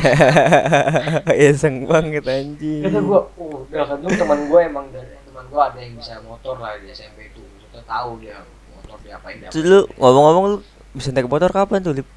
[1.53, 5.61] Iseng banget anjing Kata gue, oh, udah kan dulu teman gue emang dari teman gue
[5.61, 7.45] ada yang bisa motor lah di SMP itu.
[7.69, 8.41] Kita tahu dia
[8.73, 9.53] motor diapain dia.
[9.53, 10.59] Terus lu ngomong-ngomong lu
[10.97, 12.09] bisa naik motor kapan tuh lip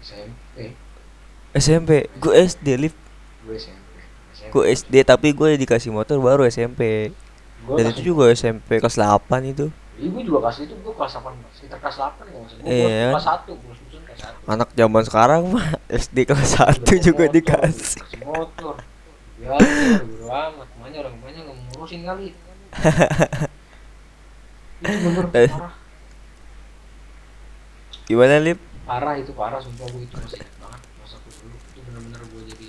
[0.00, 0.72] SMP,
[1.52, 2.94] SMP gue SD lip
[3.44, 3.77] gue SMP.
[4.50, 7.12] Gue SD tapi gue dikasih motor baru SMP
[7.62, 11.12] Gua dan itu juga SMP kelas 8 itu Iya, gue juga kasih itu gue kelas
[11.16, 12.62] 8 sekitar kelas 8 ya maksudnya.
[12.62, 13.06] Gue Iya.
[13.10, 14.46] kelas 1, gue susun kelas 1.
[14.48, 18.74] anak zaman sekarang mah SD kelas 1 juga dikasih Kasih motor.
[19.36, 20.68] Ya, bodo amat.
[20.72, 22.26] Makanya orang banyak nggak ngurusin kali.
[24.78, 25.50] itu bener Eh.
[25.50, 25.74] parah.
[28.04, 31.80] gimana lip parah itu parah sumpah gue itu masih inget banget masa aku dulu itu
[31.82, 32.66] bener-bener gue jadi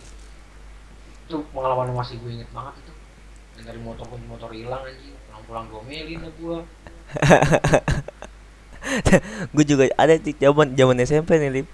[1.29, 2.93] itu pengalaman yang masih gue inget banget itu.
[3.61, 5.13] Dari motor kunci motor hilang anjing.
[5.29, 6.57] Pulang-pulang domelin lah gue
[9.53, 11.67] gue juga ada di zaman zaman SMP nih lip.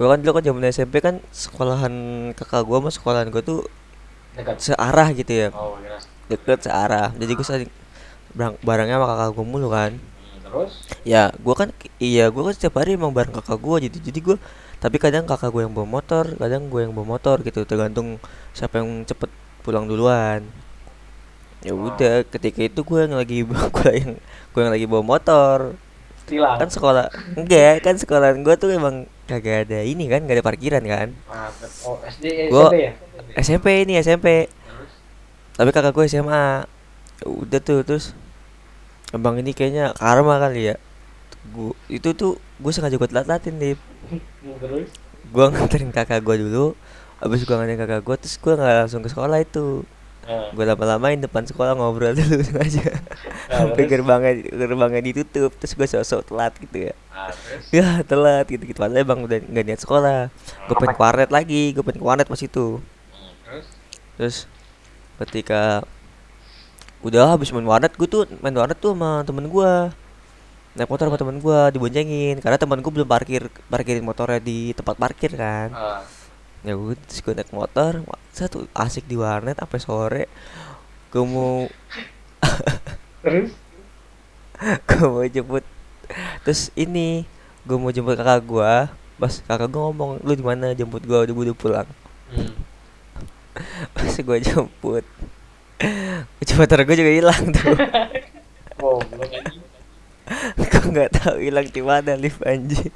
[0.00, 1.92] Gue kan dulu kan zaman SMP kan sekolahan
[2.32, 3.60] kakak gue sama sekolahan gue tuh
[4.32, 4.56] dekat.
[4.72, 5.48] searah gitu ya.
[5.52, 7.12] Oh jelas deket searah.
[7.16, 7.72] Jadi gue sering
[8.32, 9.92] barang barangnya sama kakak gue mulu kan.
[9.96, 10.72] Hmm, terus?
[11.04, 11.68] Ya gue kan
[12.00, 13.98] iya gue kan setiap hari emang bareng kakak gue gitu.
[14.00, 14.36] Jadi gue
[14.78, 18.22] tapi kadang kakak gue yang bawa motor kadang gue yang bawa motor gitu tergantung
[18.54, 19.30] siapa yang cepet
[19.62, 20.46] pulang duluan.
[21.58, 23.42] Ya udah ketika itu gue yang lagi
[23.76, 24.12] gue yang
[24.54, 25.58] gue yang lagi bawa motor.
[26.28, 30.44] Hilang kan sekolah enggak kan sekolah gue tuh emang kagak ada ini kan gak ada
[30.44, 31.08] parkiran kan.
[31.26, 31.48] Nah,
[31.88, 32.92] oh SD eh, Gua- SMP ya?
[33.40, 34.92] SMP ini SMP terus
[35.56, 36.68] tapi kakak gue SMA
[37.18, 38.14] Ya udah tuh terus
[39.10, 40.76] abang ini kayaknya karma kali ya
[41.50, 43.74] gua itu tuh gue sengaja gue telat-telatin nih
[44.60, 44.90] terus?
[45.28, 46.72] Gue nganterin kakak gue dulu.
[47.20, 49.84] Abis gue nganterin kakak gue terus gue nggak langsung ke sekolah itu.
[50.28, 53.00] Nah, gue lama-lamain depan sekolah ngobrol dulu sengaja.
[53.48, 55.56] Nah, sampai gerbangnya gerbangnya ditutup.
[55.56, 56.94] Terus gue sosok telat gitu ya.
[57.12, 57.64] Nah, terus?
[57.72, 60.28] Ya telat gitu gitu padahal bang udah nggak niat sekolah.
[60.68, 62.80] Gue pengen ke warnet lagi gue pengen ke warnet pas itu.
[62.80, 63.66] Hmm, terus?
[64.16, 64.36] Terus
[65.18, 65.82] ketika
[66.98, 69.72] udah habis main warnet gue tuh main warnet tuh sama temen gue
[70.78, 72.36] naik motor sama temen gue diboncengin.
[72.38, 75.68] Karena temen gue belum parkir parkirin motornya di tempat parkir kan.
[75.74, 76.02] Ah,
[76.62, 80.24] ya udah terus gue naik motor satu asik di warnet sampai sore.
[81.10, 81.66] Gue mau
[83.26, 83.50] terus?
[84.86, 85.64] Gue mau jemput.
[86.46, 87.26] Terus ini
[87.66, 88.74] gue mau jemput kakak gue
[89.18, 90.72] pas kakak gue ngomong lu di mana?
[90.78, 91.88] Jemput gue udah gue udah pulang.
[92.30, 92.54] Hmm.
[93.94, 95.02] pas gue jemput
[96.38, 97.76] kunci motor gue juga hilang tuh.
[98.78, 99.02] Oh
[100.58, 102.92] gue nggak tahu hilang di mana lift anjing.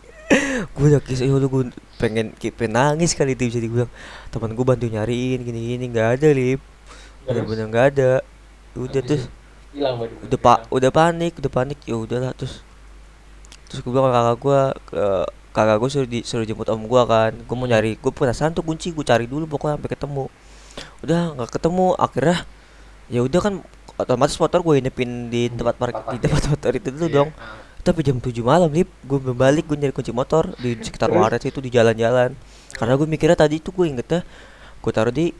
[0.73, 1.62] Gue udah kisah ya gue
[2.01, 3.90] pengen pengen nangis kali itu bisa dibilang
[4.33, 6.61] teman gue bantu nyariin gini gini nggak ada lip
[7.29, 8.12] bener-bener nggak ada.
[8.73, 9.29] Udah terus
[9.73, 12.61] hilang udah pak udah panik udah panik ya udahlah terus
[13.68, 14.61] terus gue bilang kakak gue
[14.92, 15.05] ke
[15.53, 17.33] kakak gue suruh disuruh jemput om gue kan.
[17.37, 20.25] Gue mau nyari gue penasaran tuh kunci gue cari dulu pokoknya sampai ketemu.
[21.05, 22.38] Udah nggak ketemu akhirnya
[23.12, 23.55] ya udah kan
[24.03, 27.17] otomatis motor gue inepin di tempat park di tempat motor itu dulu Iya.
[27.23, 27.31] dong
[27.83, 31.59] tapi jam 7 malam lip gue balik gue nyari kunci motor di sekitar waret itu
[31.59, 32.35] di jalan-jalan
[32.79, 34.23] karena gue mikirnya tadi itu gue ingetnya
[34.83, 35.31] gue taruh di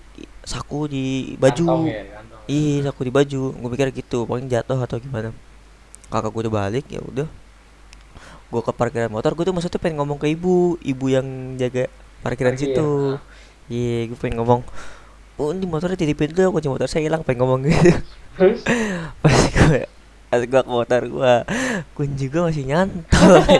[0.46, 2.40] saku di baju ya, kantong.
[2.51, 3.42] Iya, aku di baju.
[3.55, 5.31] Gue mikir gitu, paling jatuh atau gimana.
[6.11, 7.29] Kakak gue udah balik, ya udah.
[8.51, 11.88] Gue ke parkiran motor, gue tuh maksudnya pengen ngomong ke ibu, ibu yang jaga
[12.20, 12.90] parkiran Parkir, situ.
[13.70, 14.62] Iya, gue pengen ngomong.
[15.40, 17.92] Oh, ini motornya titipin dulu, kunci motor saya hilang, pengen ngomong gitu.
[19.22, 19.84] Pas gue
[20.32, 21.34] pas gue ke motor gue,
[21.92, 23.44] kunci gue masih nyantol.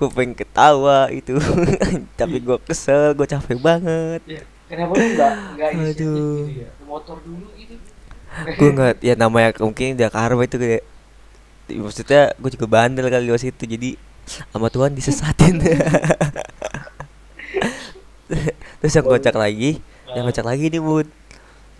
[0.00, 1.36] gue pengen ketawa itu,
[2.20, 4.24] tapi gue kesel, gue capek banget.
[4.24, 6.36] ya, kenapa lu nggak nggak inisiatif Aduh.
[6.48, 7.74] gitu ya motor dulu gitu
[8.34, 10.82] gue nggak ya namanya mungkin dia karma itu kayak
[11.70, 13.90] maksudnya gue juga bandel kali waktu itu jadi
[14.50, 15.60] sama Tuhan disesatin
[18.82, 19.80] terus yang kocak lagi
[20.14, 21.08] yang kocak lagi nih bud.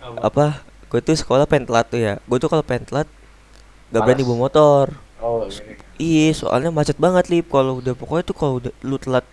[0.01, 0.19] Apa?
[0.27, 0.45] apa?
[0.91, 2.19] Gue tuh sekolah pengen telat tuh ya.
[2.27, 3.07] Gue tuh kalau pengen telat
[3.93, 4.85] gak berani bawa motor.
[5.23, 6.35] Oh gini iya.
[6.35, 7.47] soalnya macet banget lip.
[7.47, 9.23] Kalau udah pokoknya tuh kalau udah lu telat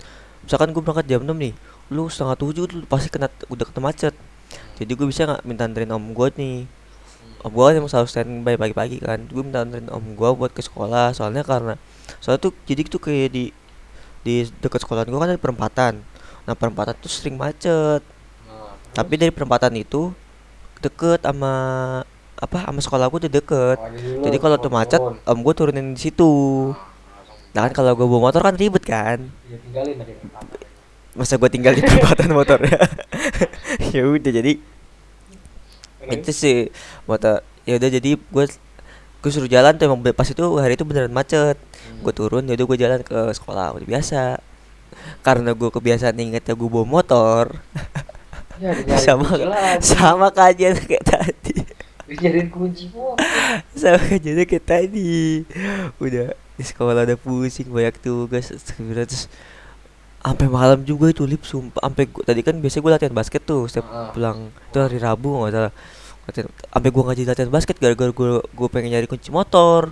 [0.47, 1.55] misalkan gue berangkat jam 6 nih
[1.93, 4.15] lu setengah tujuh tuh pasti kena udah kena macet.
[4.79, 6.65] Jadi gue bisa nggak minta anterin om gue nih?
[7.43, 9.19] Om gue kan emang selalu standby pagi-pagi kan.
[9.29, 11.75] Gue minta anterin om gue buat ke sekolah soalnya karena
[12.23, 13.45] soalnya tuh jadi tuh kayak di
[14.23, 16.07] di dekat sekolah gue kan ada perempatan
[16.43, 18.03] nah perempatan tuh sering macet.
[18.47, 20.11] Nah, tapi dari perempatan itu
[20.83, 21.55] deket sama
[22.43, 23.79] apa sama sekolah gue udah deket.
[23.79, 25.19] Oh, jadi, jadi kalau tuh macet turun.
[25.23, 26.33] om gue turunin di situ.
[26.75, 26.83] Nah,
[27.15, 29.19] langsung nah kan kalau gue bawa motor kan ribet kan?
[29.47, 29.97] Ya tinggalin
[31.13, 32.81] masa gue tinggal di perempatan motornya
[33.93, 34.53] ya udah jadi
[36.09, 36.73] itu sih
[37.05, 38.45] motor ya udah jadi gue
[39.23, 41.55] gue suruh jalan tuh emang pas itu hari itu beneran macet.
[41.55, 42.03] Hmm.
[42.03, 44.41] gue turun ya udah gue jalan ke sekolah udah biasa
[45.21, 47.57] karena gue kebiasaan ingetnya gue bawa motor.
[48.63, 49.27] Ya, sama
[49.83, 51.67] sama kajian kayak tadi.
[52.07, 52.87] Dinyariin kunci
[53.75, 55.43] sama kajiannya kayak tadi.
[55.99, 59.27] Udah di sekolah udah pusing banyak tugas terus
[60.23, 61.83] sampai malam juga itu lip sumpah.
[61.83, 64.09] Sampai gua- tadi kan biasanya gue latihan basket tuh setiap Heeh.
[64.15, 64.39] pulang.
[64.71, 65.73] Itu hari Rabu nggak salah.
[66.71, 69.91] Sampai gue ngaji latihan basket gara-gara gue gue pengen nyari kunci motor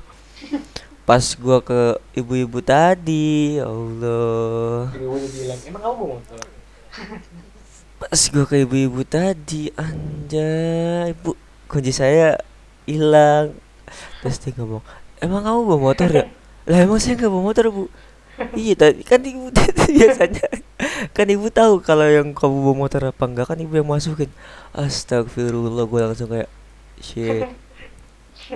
[1.10, 1.80] pas gue ke
[2.22, 4.94] ibu-ibu tadi ya Allah.
[4.94, 6.38] Jadi gue bilang emang kamu mau motor?
[7.98, 11.34] Pas gue ke ibu-ibu tadi anjay ibu
[11.66, 12.38] kunci saya
[12.86, 13.58] hilang.
[14.22, 14.86] Terus dia ngomong
[15.18, 16.30] emang kamu bawa motor ya?
[16.70, 17.84] Lah emang saya nggak bawa motor bu.
[18.54, 20.46] Iya tadi kan ibu tadi biasanya.
[21.10, 24.30] Kan ibu tahu kalau yang kamu bawa motor apa enggak kan ibu yang masukin.
[24.78, 26.46] Astagfirullah gue langsung kayak
[27.02, 27.50] shit.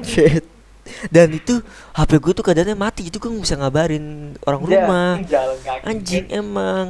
[0.06, 0.53] Shit
[1.08, 5.10] dan itu HP gue tuh keadaannya mati gue nggak bisa ngabarin orang Iya, rumah.
[5.82, 6.38] anjing kan.
[6.38, 6.86] emang.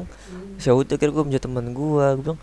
[0.59, 2.41] Ya udah kira gue punya teman gue gue bilang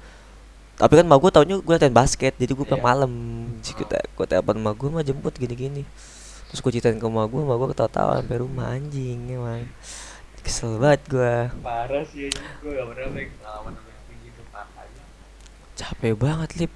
[0.75, 2.87] tapi kan mak gue taunya gue latihan basket jadi gue pulang Iya.
[2.87, 3.11] malam.
[3.61, 5.83] Sih kita gue telepon mak gue mah jemput gini gini
[6.47, 9.67] terus gue ceritain ke mak gue mak gue ketawa-tawa sampai rumah anjing emang.
[10.41, 13.73] Kesel banget gue parah sih gue gak pernah pengalaman
[14.21, 14.87] gitu parah
[15.73, 16.71] capek banget lip.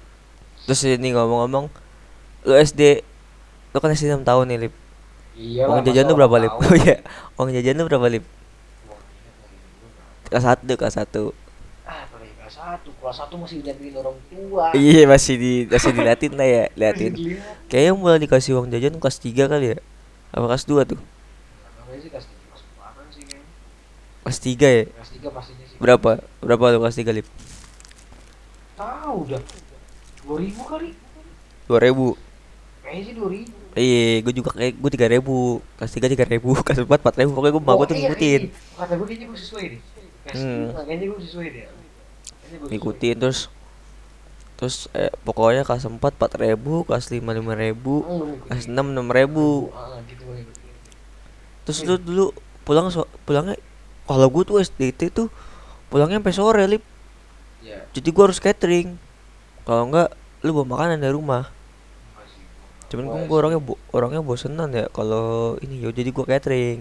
[0.64, 1.66] Terus ini ngomong-ngomong
[2.42, 3.02] lu SD
[3.76, 4.74] lu kan SD 6 tahun nih lip.
[5.36, 6.52] Iya uang jajan lu berapa lip?
[6.56, 7.04] oh iya.
[7.36, 8.24] Uang jajan lu berapa lip?
[10.32, 11.36] Kelas satu kelas satu.
[11.84, 12.88] Ah kelas satu.
[12.96, 14.72] Kelas masih diliatin orang tua.
[14.72, 17.12] Iya masih di masih diliatin lah ya liatin.
[17.68, 19.78] Kayaknya mulai dikasih uang jajan kelas 3 kali ya?
[20.32, 21.00] Apa kelas 2 tuh?
[21.76, 23.44] namanya sih kelas tiga kelas berapa sih kayaknya.
[24.24, 24.84] Kelas 3 ya?
[24.88, 25.76] kelas tiga pastinya sih.
[25.76, 26.10] Berapa?
[26.40, 27.28] Berapa lu kelas 3 lip?
[28.76, 29.44] tahu dah.
[30.24, 30.90] Dua ribu kali.
[31.68, 32.24] 2000
[32.86, 35.20] kayaknya sih dua ribu Iya, gue juga kayak gue 3000
[35.76, 38.42] Kelas 3 3000 Kelas 4 4000 Pokoknya gue mak gue tuh ngikutin.
[38.72, 39.80] kata gue kayaknya gue sesuai deh.
[40.24, 40.64] Kelas Hmm.
[40.66, 41.64] lima kayaknya gue sesuai deh.
[42.66, 43.40] Ngikutin terus
[44.56, 46.56] Terus eh, pokoknya kelas 4 4000
[46.88, 48.48] Kelas 5 5000 Hmm, lu ngikutin.
[48.48, 50.72] Kelas 6 6000 ah gitu gue ngikutin.
[51.62, 52.26] Terus lu dulu
[52.64, 53.60] pulang so pulangnya
[54.02, 55.28] kalau gue tuh SDT tuh
[55.86, 56.80] pulangnya sampai sore lip.
[57.92, 58.96] Jadi gue harus catering.
[59.62, 61.50] Kalau enggak lu bawa makanan dari rumah
[62.86, 66.78] cuman gue orangnya bo orangnya bosenan ya kalau ini ya jadi gue catering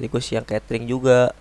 [0.00, 1.36] jadi gue siang catering juga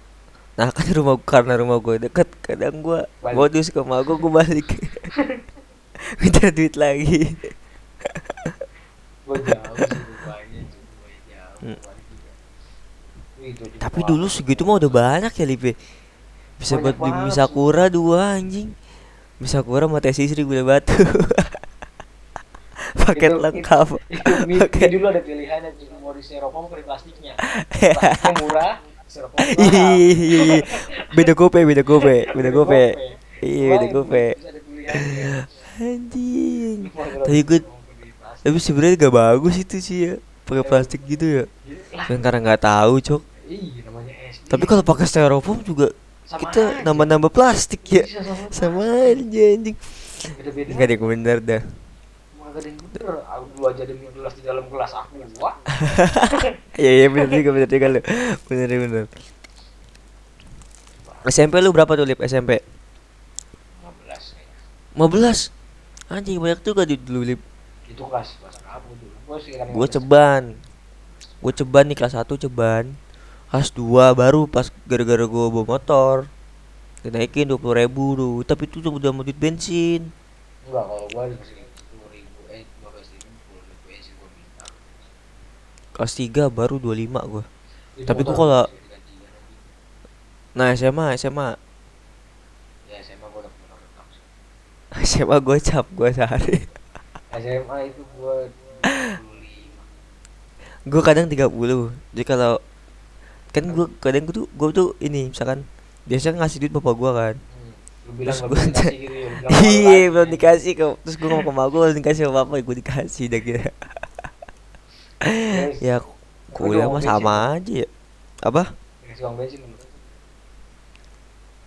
[0.59, 2.99] nah kan rumah karena rumah gue deket kadang gue
[3.31, 4.67] modus ke rumah gue gue balik
[6.19, 7.35] minta duit lagi
[11.59, 11.75] Hmm.
[13.79, 15.73] Tapi dulu segitu mah udah banyak ya Lip ya.
[16.59, 17.39] Bisa buat beli banget mie sih.
[17.39, 18.71] sakura dua anjing.
[19.39, 20.95] Mie sakura sama teh sisri gula batu.
[23.05, 23.87] Paket Itu- lengkap.
[24.09, 24.87] itu mie, Paket.
[24.89, 28.73] mie dulu ada pilihannya jadi mau di styrofoam atau di plastiknya plastiknya murah
[29.05, 29.57] styrofoam mahal.
[29.57, 30.59] Iya iya iya.
[31.13, 32.83] Beda gope, beda gope, beda gope.
[33.39, 34.25] Iya, beda gope.
[34.89, 35.47] ada.
[35.79, 36.91] Anjing.
[37.23, 37.59] Tapi gue
[38.39, 40.13] tapi sebenarnya gak bagus itu sih ya.
[40.43, 41.43] Pakai plastik gitu ya.
[42.09, 43.21] Kan karena nggak tahu, Cok.
[44.49, 45.93] Tapi kalau pakai styrofoam juga
[46.25, 48.03] Sama kita nambah-nambah plastik ya.
[48.49, 49.77] Sama aja anjing.
[50.69, 51.61] Enggak deh, bener dah.
[52.49, 55.55] Gak ada yang bener aku aja ada mie gelas di dalam gelas aku wah
[56.81, 58.01] Iya iya bener juga bener juga lu.
[58.45, 59.05] Bener bener.
[61.25, 62.57] SMP lu berapa tuh lip SMP?
[62.57, 64.57] 15 kayaknya
[64.97, 65.53] 15
[66.09, 67.41] Anjing banyak juga di dulu lip.
[67.85, 69.93] itu kelas bahasa kamu dulu gua sekitar Gue 15.
[69.93, 70.43] ceban.
[71.39, 72.85] Gue ceban nih kelas 1 ceban.
[73.47, 73.85] Kelas 2
[74.15, 76.15] baru pas gara-gara gue bawa motor.
[76.99, 78.35] Dinaikin 20 ribu tuh.
[78.43, 80.09] Tapi itu tuh udah mau duit bensin.
[80.65, 84.65] enggak kalau gua dikasih 10 ribu eh 15 ribu 10 ribu eh sih gua minta
[85.99, 87.43] Kelas 3 baru 25 gue.
[87.97, 88.77] Itu Tapi gua kalau- lagi.
[90.49, 91.49] Nah SMA SMA
[92.87, 94.23] ya SMA gua udah pernah rekam sih.
[95.05, 96.57] SMA gue cap gue sehari.
[97.29, 98.47] SMA itu gua
[98.79, 99.27] 25
[100.87, 101.43] gue kadang 30
[102.09, 102.53] jadi kalau
[103.49, 105.61] kan gue kadang gue tuh gue tuh ini misalkan
[106.03, 108.15] biasanya ngasih duit bapak gue kan hmm.
[108.15, 109.29] bilang Terus gua- dikasih gitu ya
[109.67, 112.75] iya belum dikasih kok terus gue ngomong ke mak gue belum dikasih sama bapak gue
[112.79, 113.73] dikasih dah gitu Terus,
[115.83, 115.99] ya
[116.55, 117.87] kuliah mah sama aja ya.
[118.39, 118.71] Apa?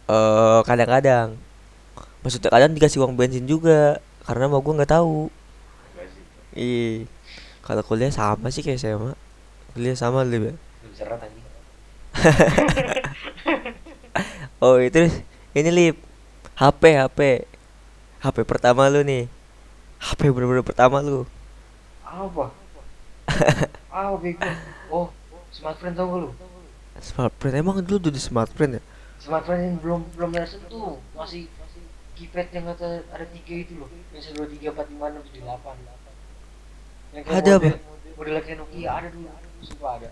[0.09, 1.37] Eh kadang-kadang.
[2.25, 5.29] Maksudnya kadang dikasih uang bensin juga karena mau gue nggak tahu.
[5.29, 6.25] Enggak sih.
[6.57, 7.07] Iya.
[7.63, 9.13] Kalau kuliah sama sih kayak SMA
[9.73, 11.47] kuliah sama anjing.
[14.63, 15.11] Oh itu
[15.59, 15.97] ini lip.
[16.55, 17.43] HP HP
[18.23, 19.27] HP pertama lu nih.
[19.99, 21.27] HP bener-bener pertama lu.
[22.07, 22.62] Apa
[23.93, 24.49] apa bego
[24.91, 25.07] oh
[25.53, 26.31] smartphone tau gak lu?
[26.99, 28.83] Smartphone emang dulu udah di smartphone ya?
[29.21, 31.47] Smartphone yang belum belum ada sentuh masih
[32.17, 33.89] keypad yang kata ada tiga itu loh.
[34.15, 35.75] Yang dua tiga empat lima enam tujuh delapan.
[37.13, 37.77] Yang kayak Ada, model,
[38.17, 39.29] model kayak Nokia ada dulu.
[39.63, 40.09] Sumpah ada.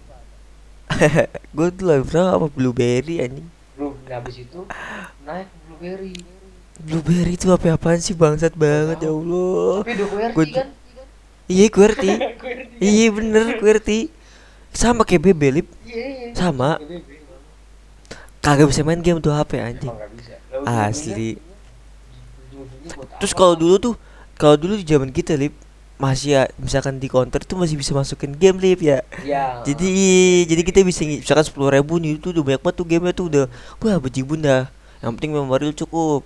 [1.57, 3.49] Gue dulu lagi pernah apa blueberry anjing.
[3.79, 4.61] Belum nah, habis itu
[5.25, 6.15] naik blueberry.
[6.81, 8.17] Blueberry itu apa apaan sih?
[8.17, 9.87] Bangsat banget ya allah.
[9.87, 10.09] Tapi udah
[10.51, 10.69] kan
[11.51, 12.21] iya QWERTY kan?
[12.79, 14.09] iya bener QWERTY
[14.71, 15.67] sama kayak BB lip.
[15.83, 16.79] Iya iya Sama.
[16.79, 17.19] BB.
[18.41, 19.93] kagak bisa main game tuh HP anjing.
[20.65, 21.37] Asli.
[23.21, 23.95] terus kalau dulu tuh
[24.35, 25.53] kalau dulu di zaman kita lip
[26.01, 29.05] masih ya misalkan di counter tuh masih bisa masukin game lip ya.
[29.21, 29.89] Ya jadi
[30.49, 33.45] jadi kita bisa misalkan sepuluh ribu nih itu udah banyak banget tuh gamenya tuh udah
[33.85, 34.73] wah bejibun dah.
[35.05, 36.25] Yang penting memori lu cukup.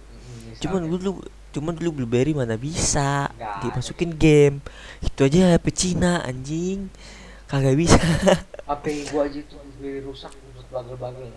[0.63, 3.31] Cuman dulu cuman dulu blueberry mana bisa?
[3.31, 3.63] Ada.
[3.63, 4.59] dimasukin game.
[4.99, 6.91] Itu aja HP Cina anjing.
[7.47, 8.03] Kagak bisa.
[8.71, 10.35] HP gua aja tuh blueberry rusak
[10.75, 11.31] bagel-bagel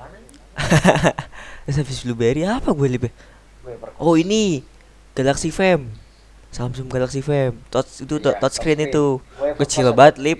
[1.69, 4.01] terus habis blueberry apa gue perkos.
[4.01, 4.65] oh ini.
[5.13, 5.89] Galaxy Fam.
[6.49, 7.57] Samsung Galaxy Fam.
[7.69, 9.21] Touch itu Iya, touchscreen itu.
[9.21, 10.39] Gue kecil banget lip.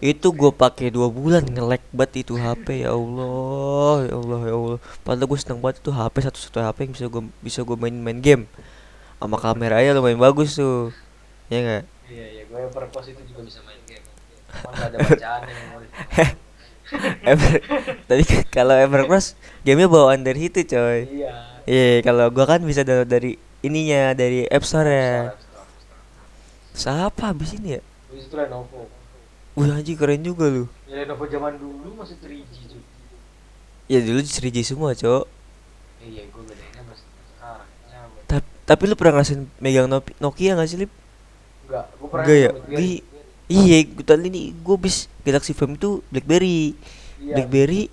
[0.00, 4.78] Itu gue pakai dua bulan ngelek banget itu HP ya Allah ya Allah ya Allah.
[5.04, 7.92] Padahal gue seneng banget itu HP satu satu HP yang bisa gue bisa gue main
[7.92, 8.44] main game.
[9.20, 10.88] Sama kameranya lumayan bagus tuh.
[11.52, 11.84] Ya nggak?
[12.08, 14.04] Iya iya gue perkos itu juga bisa main game.
[14.64, 15.80] Nggak ada bacaan yang mau
[17.22, 17.62] Ever
[18.10, 21.06] tapi kalau Evercross gamenya bawaan dari itu coy.
[21.06, 21.32] Iya.
[21.68, 25.36] Iya kalau gue kan bisa download dari ininya dari App Store ya
[26.72, 27.82] siapa habis ini ya?
[28.08, 28.99] Habis itu Lenovo
[29.52, 32.82] Wah anjing keren juga lu ya Lenovo zaman dulu masih 3G cuy
[33.86, 35.24] Ya dulu 3G semua cok
[36.00, 40.78] iya gue bedainnya masih sekarang nyampe Ta Tapi lu pernah ngerasain megang Nokia gak sih
[40.78, 40.92] Lip?
[41.66, 42.50] enggak gue pernah Enggak ya?
[43.50, 46.78] Iya, gue tadi ini gue bis Galaxy Fam itu Blackberry.
[47.18, 47.90] iya Blackberry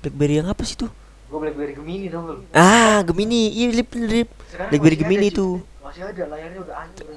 [0.00, 0.86] Blackberry yang apa sih tuh?
[1.26, 3.50] gue Blackberry Gemini tau gak lu Ah, Gemini.
[3.50, 4.30] Iya, Lip, Lip.
[4.46, 5.54] Sekarang Blackberry Gemini ada, tuh.
[5.82, 6.74] masih ada layarnya udah.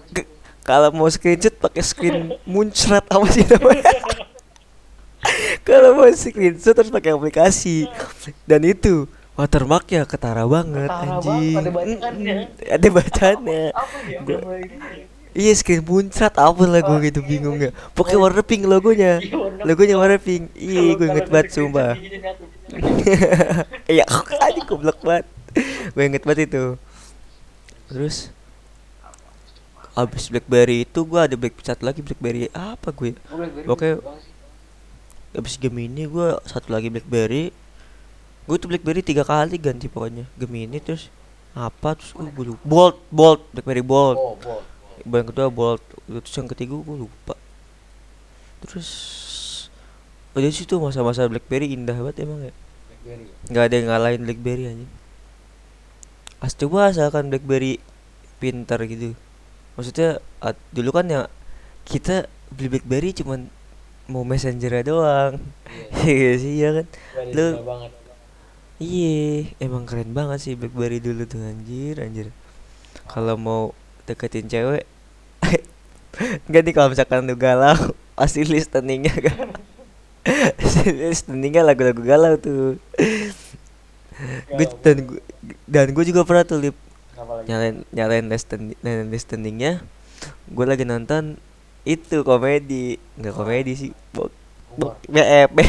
[0.09, 0.29] Ge-
[0.63, 3.83] Kalau mau screenshot pakai screen muncrat apa sih namanya?
[5.67, 7.87] Kalau mau screenshot harus pakai aplikasi.
[8.47, 11.55] Dan itu watermarknya ketara banget Ketara anjing.
[11.55, 12.35] banget, ada bacaannya.
[12.39, 13.63] Mm-mm, Ada bacaannya.
[14.07, 14.19] ya
[15.33, 17.73] Iya screen muncrat apa lah gue Oh, gitu iya, bingung ya.
[17.97, 19.17] Pokoknya warna pink logonya.
[19.17, 20.53] Iya, Logonya warna pink.
[20.61, 21.97] Iya, gue inget banget sumpah.
[23.89, 24.05] Iya,
[24.39, 25.25] aja goblok banget.
[25.97, 26.77] gue inget banget itu.
[27.89, 28.29] Terus
[29.93, 33.13] abis BlackBerry itu gue ada Black satu lagi BlackBerry apa gue?
[33.13, 33.89] Gua Blackberry Oke.
[34.21, 34.31] sih.
[35.33, 37.53] abis Gemini gue satu lagi BlackBerry.
[38.49, 40.25] Gue tuh BlackBerry tiga kali ganti pokoknya.
[40.37, 41.13] Gemini terus
[41.53, 42.63] apa terus gue lupa.
[42.65, 44.17] Bolt Bolt BlackBerry Bolt.
[44.17, 44.35] Oh
[45.03, 45.83] bol yang kedua Bolt.
[46.05, 47.35] Terus yang ketiga gue lupa.
[48.65, 48.89] Terus
[50.33, 52.53] udah situ masa-masa BlackBerry indah banget emang ya.
[52.53, 53.25] Blackberry.
[53.51, 54.87] Nggak ada yang ngalahin BlackBerry aja
[56.43, 57.79] As coba asalkan BlackBerry
[58.43, 59.15] pintar gitu
[59.75, 60.09] maksudnya
[60.39, 61.21] at- dulu kan ya
[61.85, 63.49] kita beli BlackBerry cuman
[64.07, 65.39] mau messenger doang.
[66.03, 66.11] Iya.
[66.13, 66.85] Iya sih ya kan?
[66.91, 67.57] Blackberry Lu-
[68.81, 72.27] iya emang keren banget sih BlackBerry dulu tuh anjir anjir.
[73.09, 73.61] Kalau mau
[74.07, 74.83] deketin cewek
[76.47, 77.77] Enggak nih kalau misalkan lu galau
[78.17, 79.49] pasti listeningnya kan
[80.87, 82.79] listeningnya lagu-lagu galau tuh.
[84.53, 84.77] Gue Galau.
[84.83, 85.19] dan gue
[85.67, 86.75] dan gue juga pernah tuh lip
[87.47, 89.83] nyalain nyalain listen nyalain listeningnya.
[90.47, 91.39] Gue lagi nonton
[91.83, 92.99] itu komedi.
[93.19, 94.31] Nggak komedi sih bok
[94.73, 95.51] bok BF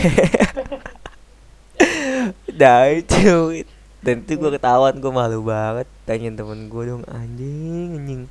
[2.60, 3.64] dah itu.
[4.04, 5.88] Dan itu gue ketahuan gue malu banget.
[6.04, 8.22] Tanyain temen gue dong anjing anjing.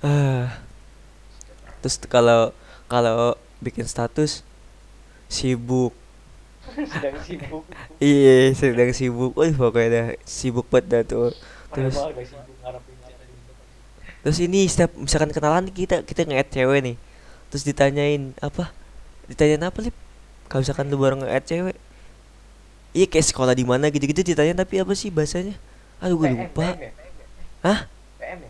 [0.00, 0.50] Ah
[1.84, 2.50] terus kalau
[2.90, 4.42] kalau bikin status
[5.30, 5.94] sibuk.
[6.92, 7.64] Sedang sibuk.
[8.02, 9.38] Iya sedang sibuk.
[9.38, 11.30] Wih pokoknya dah sibuk banget dah tuh
[11.76, 11.96] terus
[14.24, 16.96] terus ini setiap misalkan kenalan kita kita nge-add cewek nih.
[17.52, 18.72] Terus ditanyain apa?
[19.28, 19.94] Ditanyain apa lip?
[20.48, 21.76] Kalau misalkan lu bareng nge-add cewek.
[22.96, 25.54] Iya kayak sekolah di mana gitu-gitu ditanya tapi apa sih bahasanya?
[26.00, 26.74] Aduh gue lupa.
[26.74, 26.90] Ya?
[27.62, 27.80] Hah?
[27.86, 28.34] Ya?
[28.34, 28.40] PM.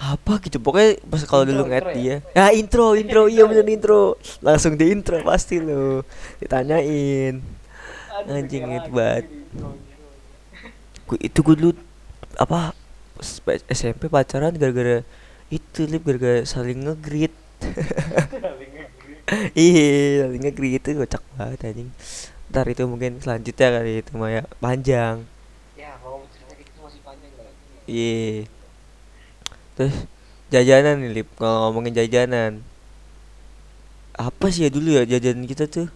[0.00, 2.16] apa gitu pokoknya pas kalau dulu intro dia.
[2.32, 3.22] Ya intro intro.
[3.28, 4.16] Iya bener intro.
[4.40, 6.06] Langsung di intro pasti lo
[6.40, 7.44] ditanyain.
[8.24, 9.28] Anjing, banget.
[9.28, 9.90] di intro, intro.
[10.99, 11.72] gue itu gue dulu
[12.38, 12.76] apa
[13.68, 15.02] SMP pacaran gara-gara
[15.50, 17.34] itu lip gara-gara saling ngegrit
[19.58, 21.90] iya saling ngegrit itu kocak banget anjing.
[22.50, 25.22] Ntar itu mungkin selanjutnya kali itu mah ya panjang.
[25.78, 26.26] Ya kalau
[26.58, 27.30] gitu masih panjang
[27.86, 28.46] iya.
[29.78, 29.94] Terus
[30.50, 32.62] jajanan nih lip kalau ngomongin jajanan.
[34.18, 35.86] Apa sih ya dulu ya jajanan kita tuh?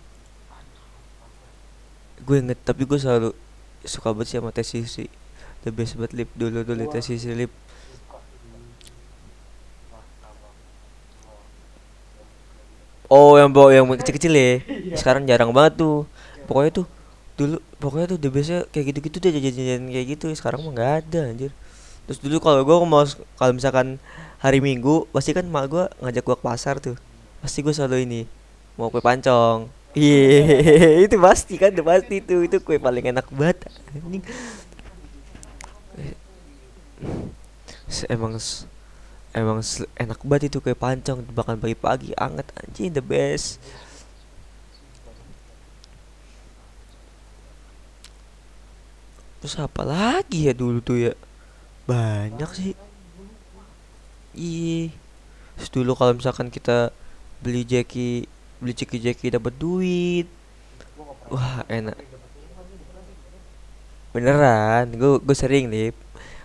[2.23, 3.35] Gue inget tapi gue selalu
[3.85, 5.07] suka banget sih sama teh sisi
[5.65, 7.53] the best banget lip dulu dulu teh sisi lip.
[13.13, 14.51] Oh yang bawa yang kecil-kecil ya?
[14.97, 16.09] Sekarang jarang banget tuh.
[16.49, 16.87] Pokoknya tuh
[17.39, 20.27] dulu pokoknya tuh the bestnya kayak gitu-gitu deh jajan-jajan kayak gitu.
[20.35, 21.53] Sekarang mah nggak ada anjir.
[22.09, 23.05] Terus dulu kalau gue mau
[23.37, 24.01] kalau misalkan
[24.41, 26.97] hari minggu pasti kan mak gue ngajak gue ke pasar tuh.
[27.45, 28.21] Pasti gue selalu ini
[28.75, 30.19] mau kue pancong iya
[31.07, 33.59] itu pasti kan udah pasti tuh itu kue paling enak banget
[37.89, 38.37] Se- emang
[39.35, 39.59] emang
[39.99, 43.59] enak banget itu kue pancong bahkan pagi-pagi anget anjing the best.
[49.41, 51.13] Terus apa lagi ya dulu tuh ya?
[51.91, 52.73] Banyak sih.
[55.55, 56.91] Terus dulu kalau misalkan kita
[57.43, 58.27] beli jeki
[58.65, 60.25] beli ceki jeki dapat duit.
[61.29, 62.01] Wah enak.
[64.17, 65.93] Beneran gue gue sering nih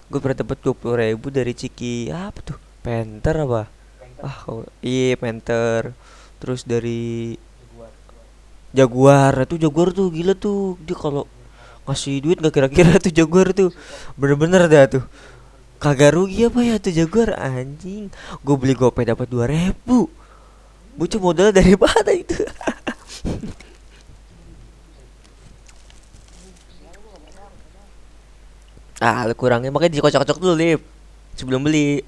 [0.10, 2.60] gue pernah dapat dua puluh ribu dari ciki apa tuh?
[2.84, 3.72] Penter apa?
[4.20, 4.44] Ah
[4.84, 5.96] iya penter.
[6.44, 7.40] Terus dari
[8.76, 9.48] jaguar.
[9.48, 10.76] Itu jaguar tuh gila tuh.
[10.84, 11.24] Dia kalau
[11.88, 13.72] ngasih duit gak kira-kira tuh jaguar tuh.
[14.20, 15.04] Bener-bener dah tuh.
[15.80, 18.12] Kagak rugi apa ya tuh jaguar anjing.
[18.44, 20.12] Gue beli gopay dapat dua ribu
[21.00, 22.44] bocah modalnya dari mana itu?
[29.00, 29.72] Ah lu kurangnya.
[29.72, 30.84] Makanya dikocok-kocok dulu lip.
[31.40, 32.04] Sebelum beli.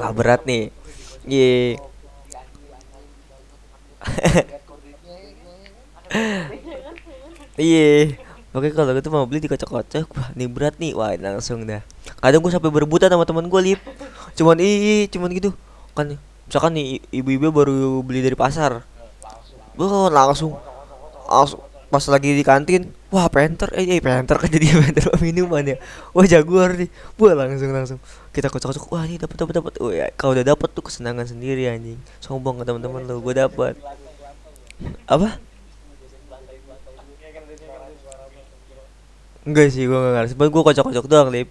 [0.00, 0.72] Ah berat nih.
[1.28, 1.76] Iya.
[7.58, 8.14] Iya.
[8.54, 10.06] Oke kalau gitu mau beli dikocok-kocok.
[10.14, 10.94] Wah ini berat nih.
[10.96, 11.82] Wah langsung dah.
[12.22, 13.80] Kadang gue sampai berebutan sama teman gue lip.
[14.38, 15.50] Cuman ii cuman gitu.
[15.92, 16.16] Kan
[16.48, 18.82] misalkan nih ibu-ibu baru beli dari pasar.
[19.78, 20.58] Wah langsung
[21.28, 25.76] Langsung Pas lagi di kantin Wah penter Eh, eh penter kan jadi penter minuman ya.
[26.16, 26.90] Wah jaguar nih.
[27.20, 28.00] Wah langsung langsung.
[28.32, 31.68] Kita kocok-kocok Wah ini dapat dapat dapat Wah ya, kalau udah dapat tuh kesenangan sendiri
[31.68, 32.00] anjing.
[32.18, 33.76] Sombong ke teman-teman lu Gue dapat
[35.06, 35.38] Apa?
[39.48, 40.34] Enggak sih, gua gak ngerti.
[40.36, 41.48] Gua kocok-kocok doang, Lip.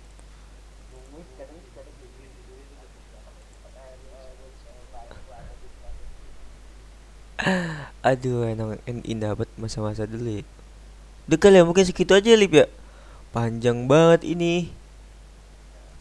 [8.03, 10.43] Aduh, enak en- indah banget masa-masa dulu ya.
[11.27, 12.67] Udah kali ya, mungkin segitu aja, Lip ya.
[13.35, 14.71] Panjang banget ini.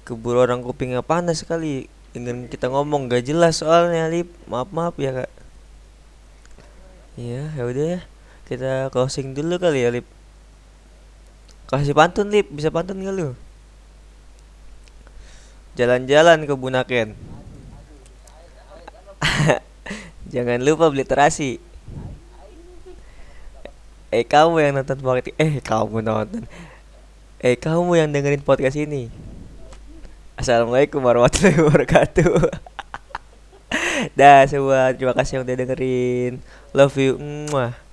[0.07, 4.31] Keburu orang kupingnya panas sekali dengan kita ngomong gak jelas soalnya, Lip.
[4.47, 5.31] Maaf-maaf ya, Kak.
[7.19, 8.01] Iya, ya udah ya.
[8.47, 10.07] Kita closing dulu kali ya, Lip.
[11.67, 12.47] Kasih pantun, Lip.
[12.55, 13.35] Bisa pantun gak lu?
[15.75, 17.09] Jalan-jalan ke Bunaken.
[20.37, 21.57] Jangan lupa beli terasi.
[24.13, 26.45] Eh kamu yang nonton podcast eh kamu nonton.
[27.41, 29.09] Eh kamu yang dengerin podcast ini.
[30.37, 32.53] Assalamualaikum warahmatullahi wabarakatuh.
[34.21, 36.45] Dah semua terima kasih yang udah dengerin.
[36.77, 37.17] Love you.
[37.49, 37.86] Mwah.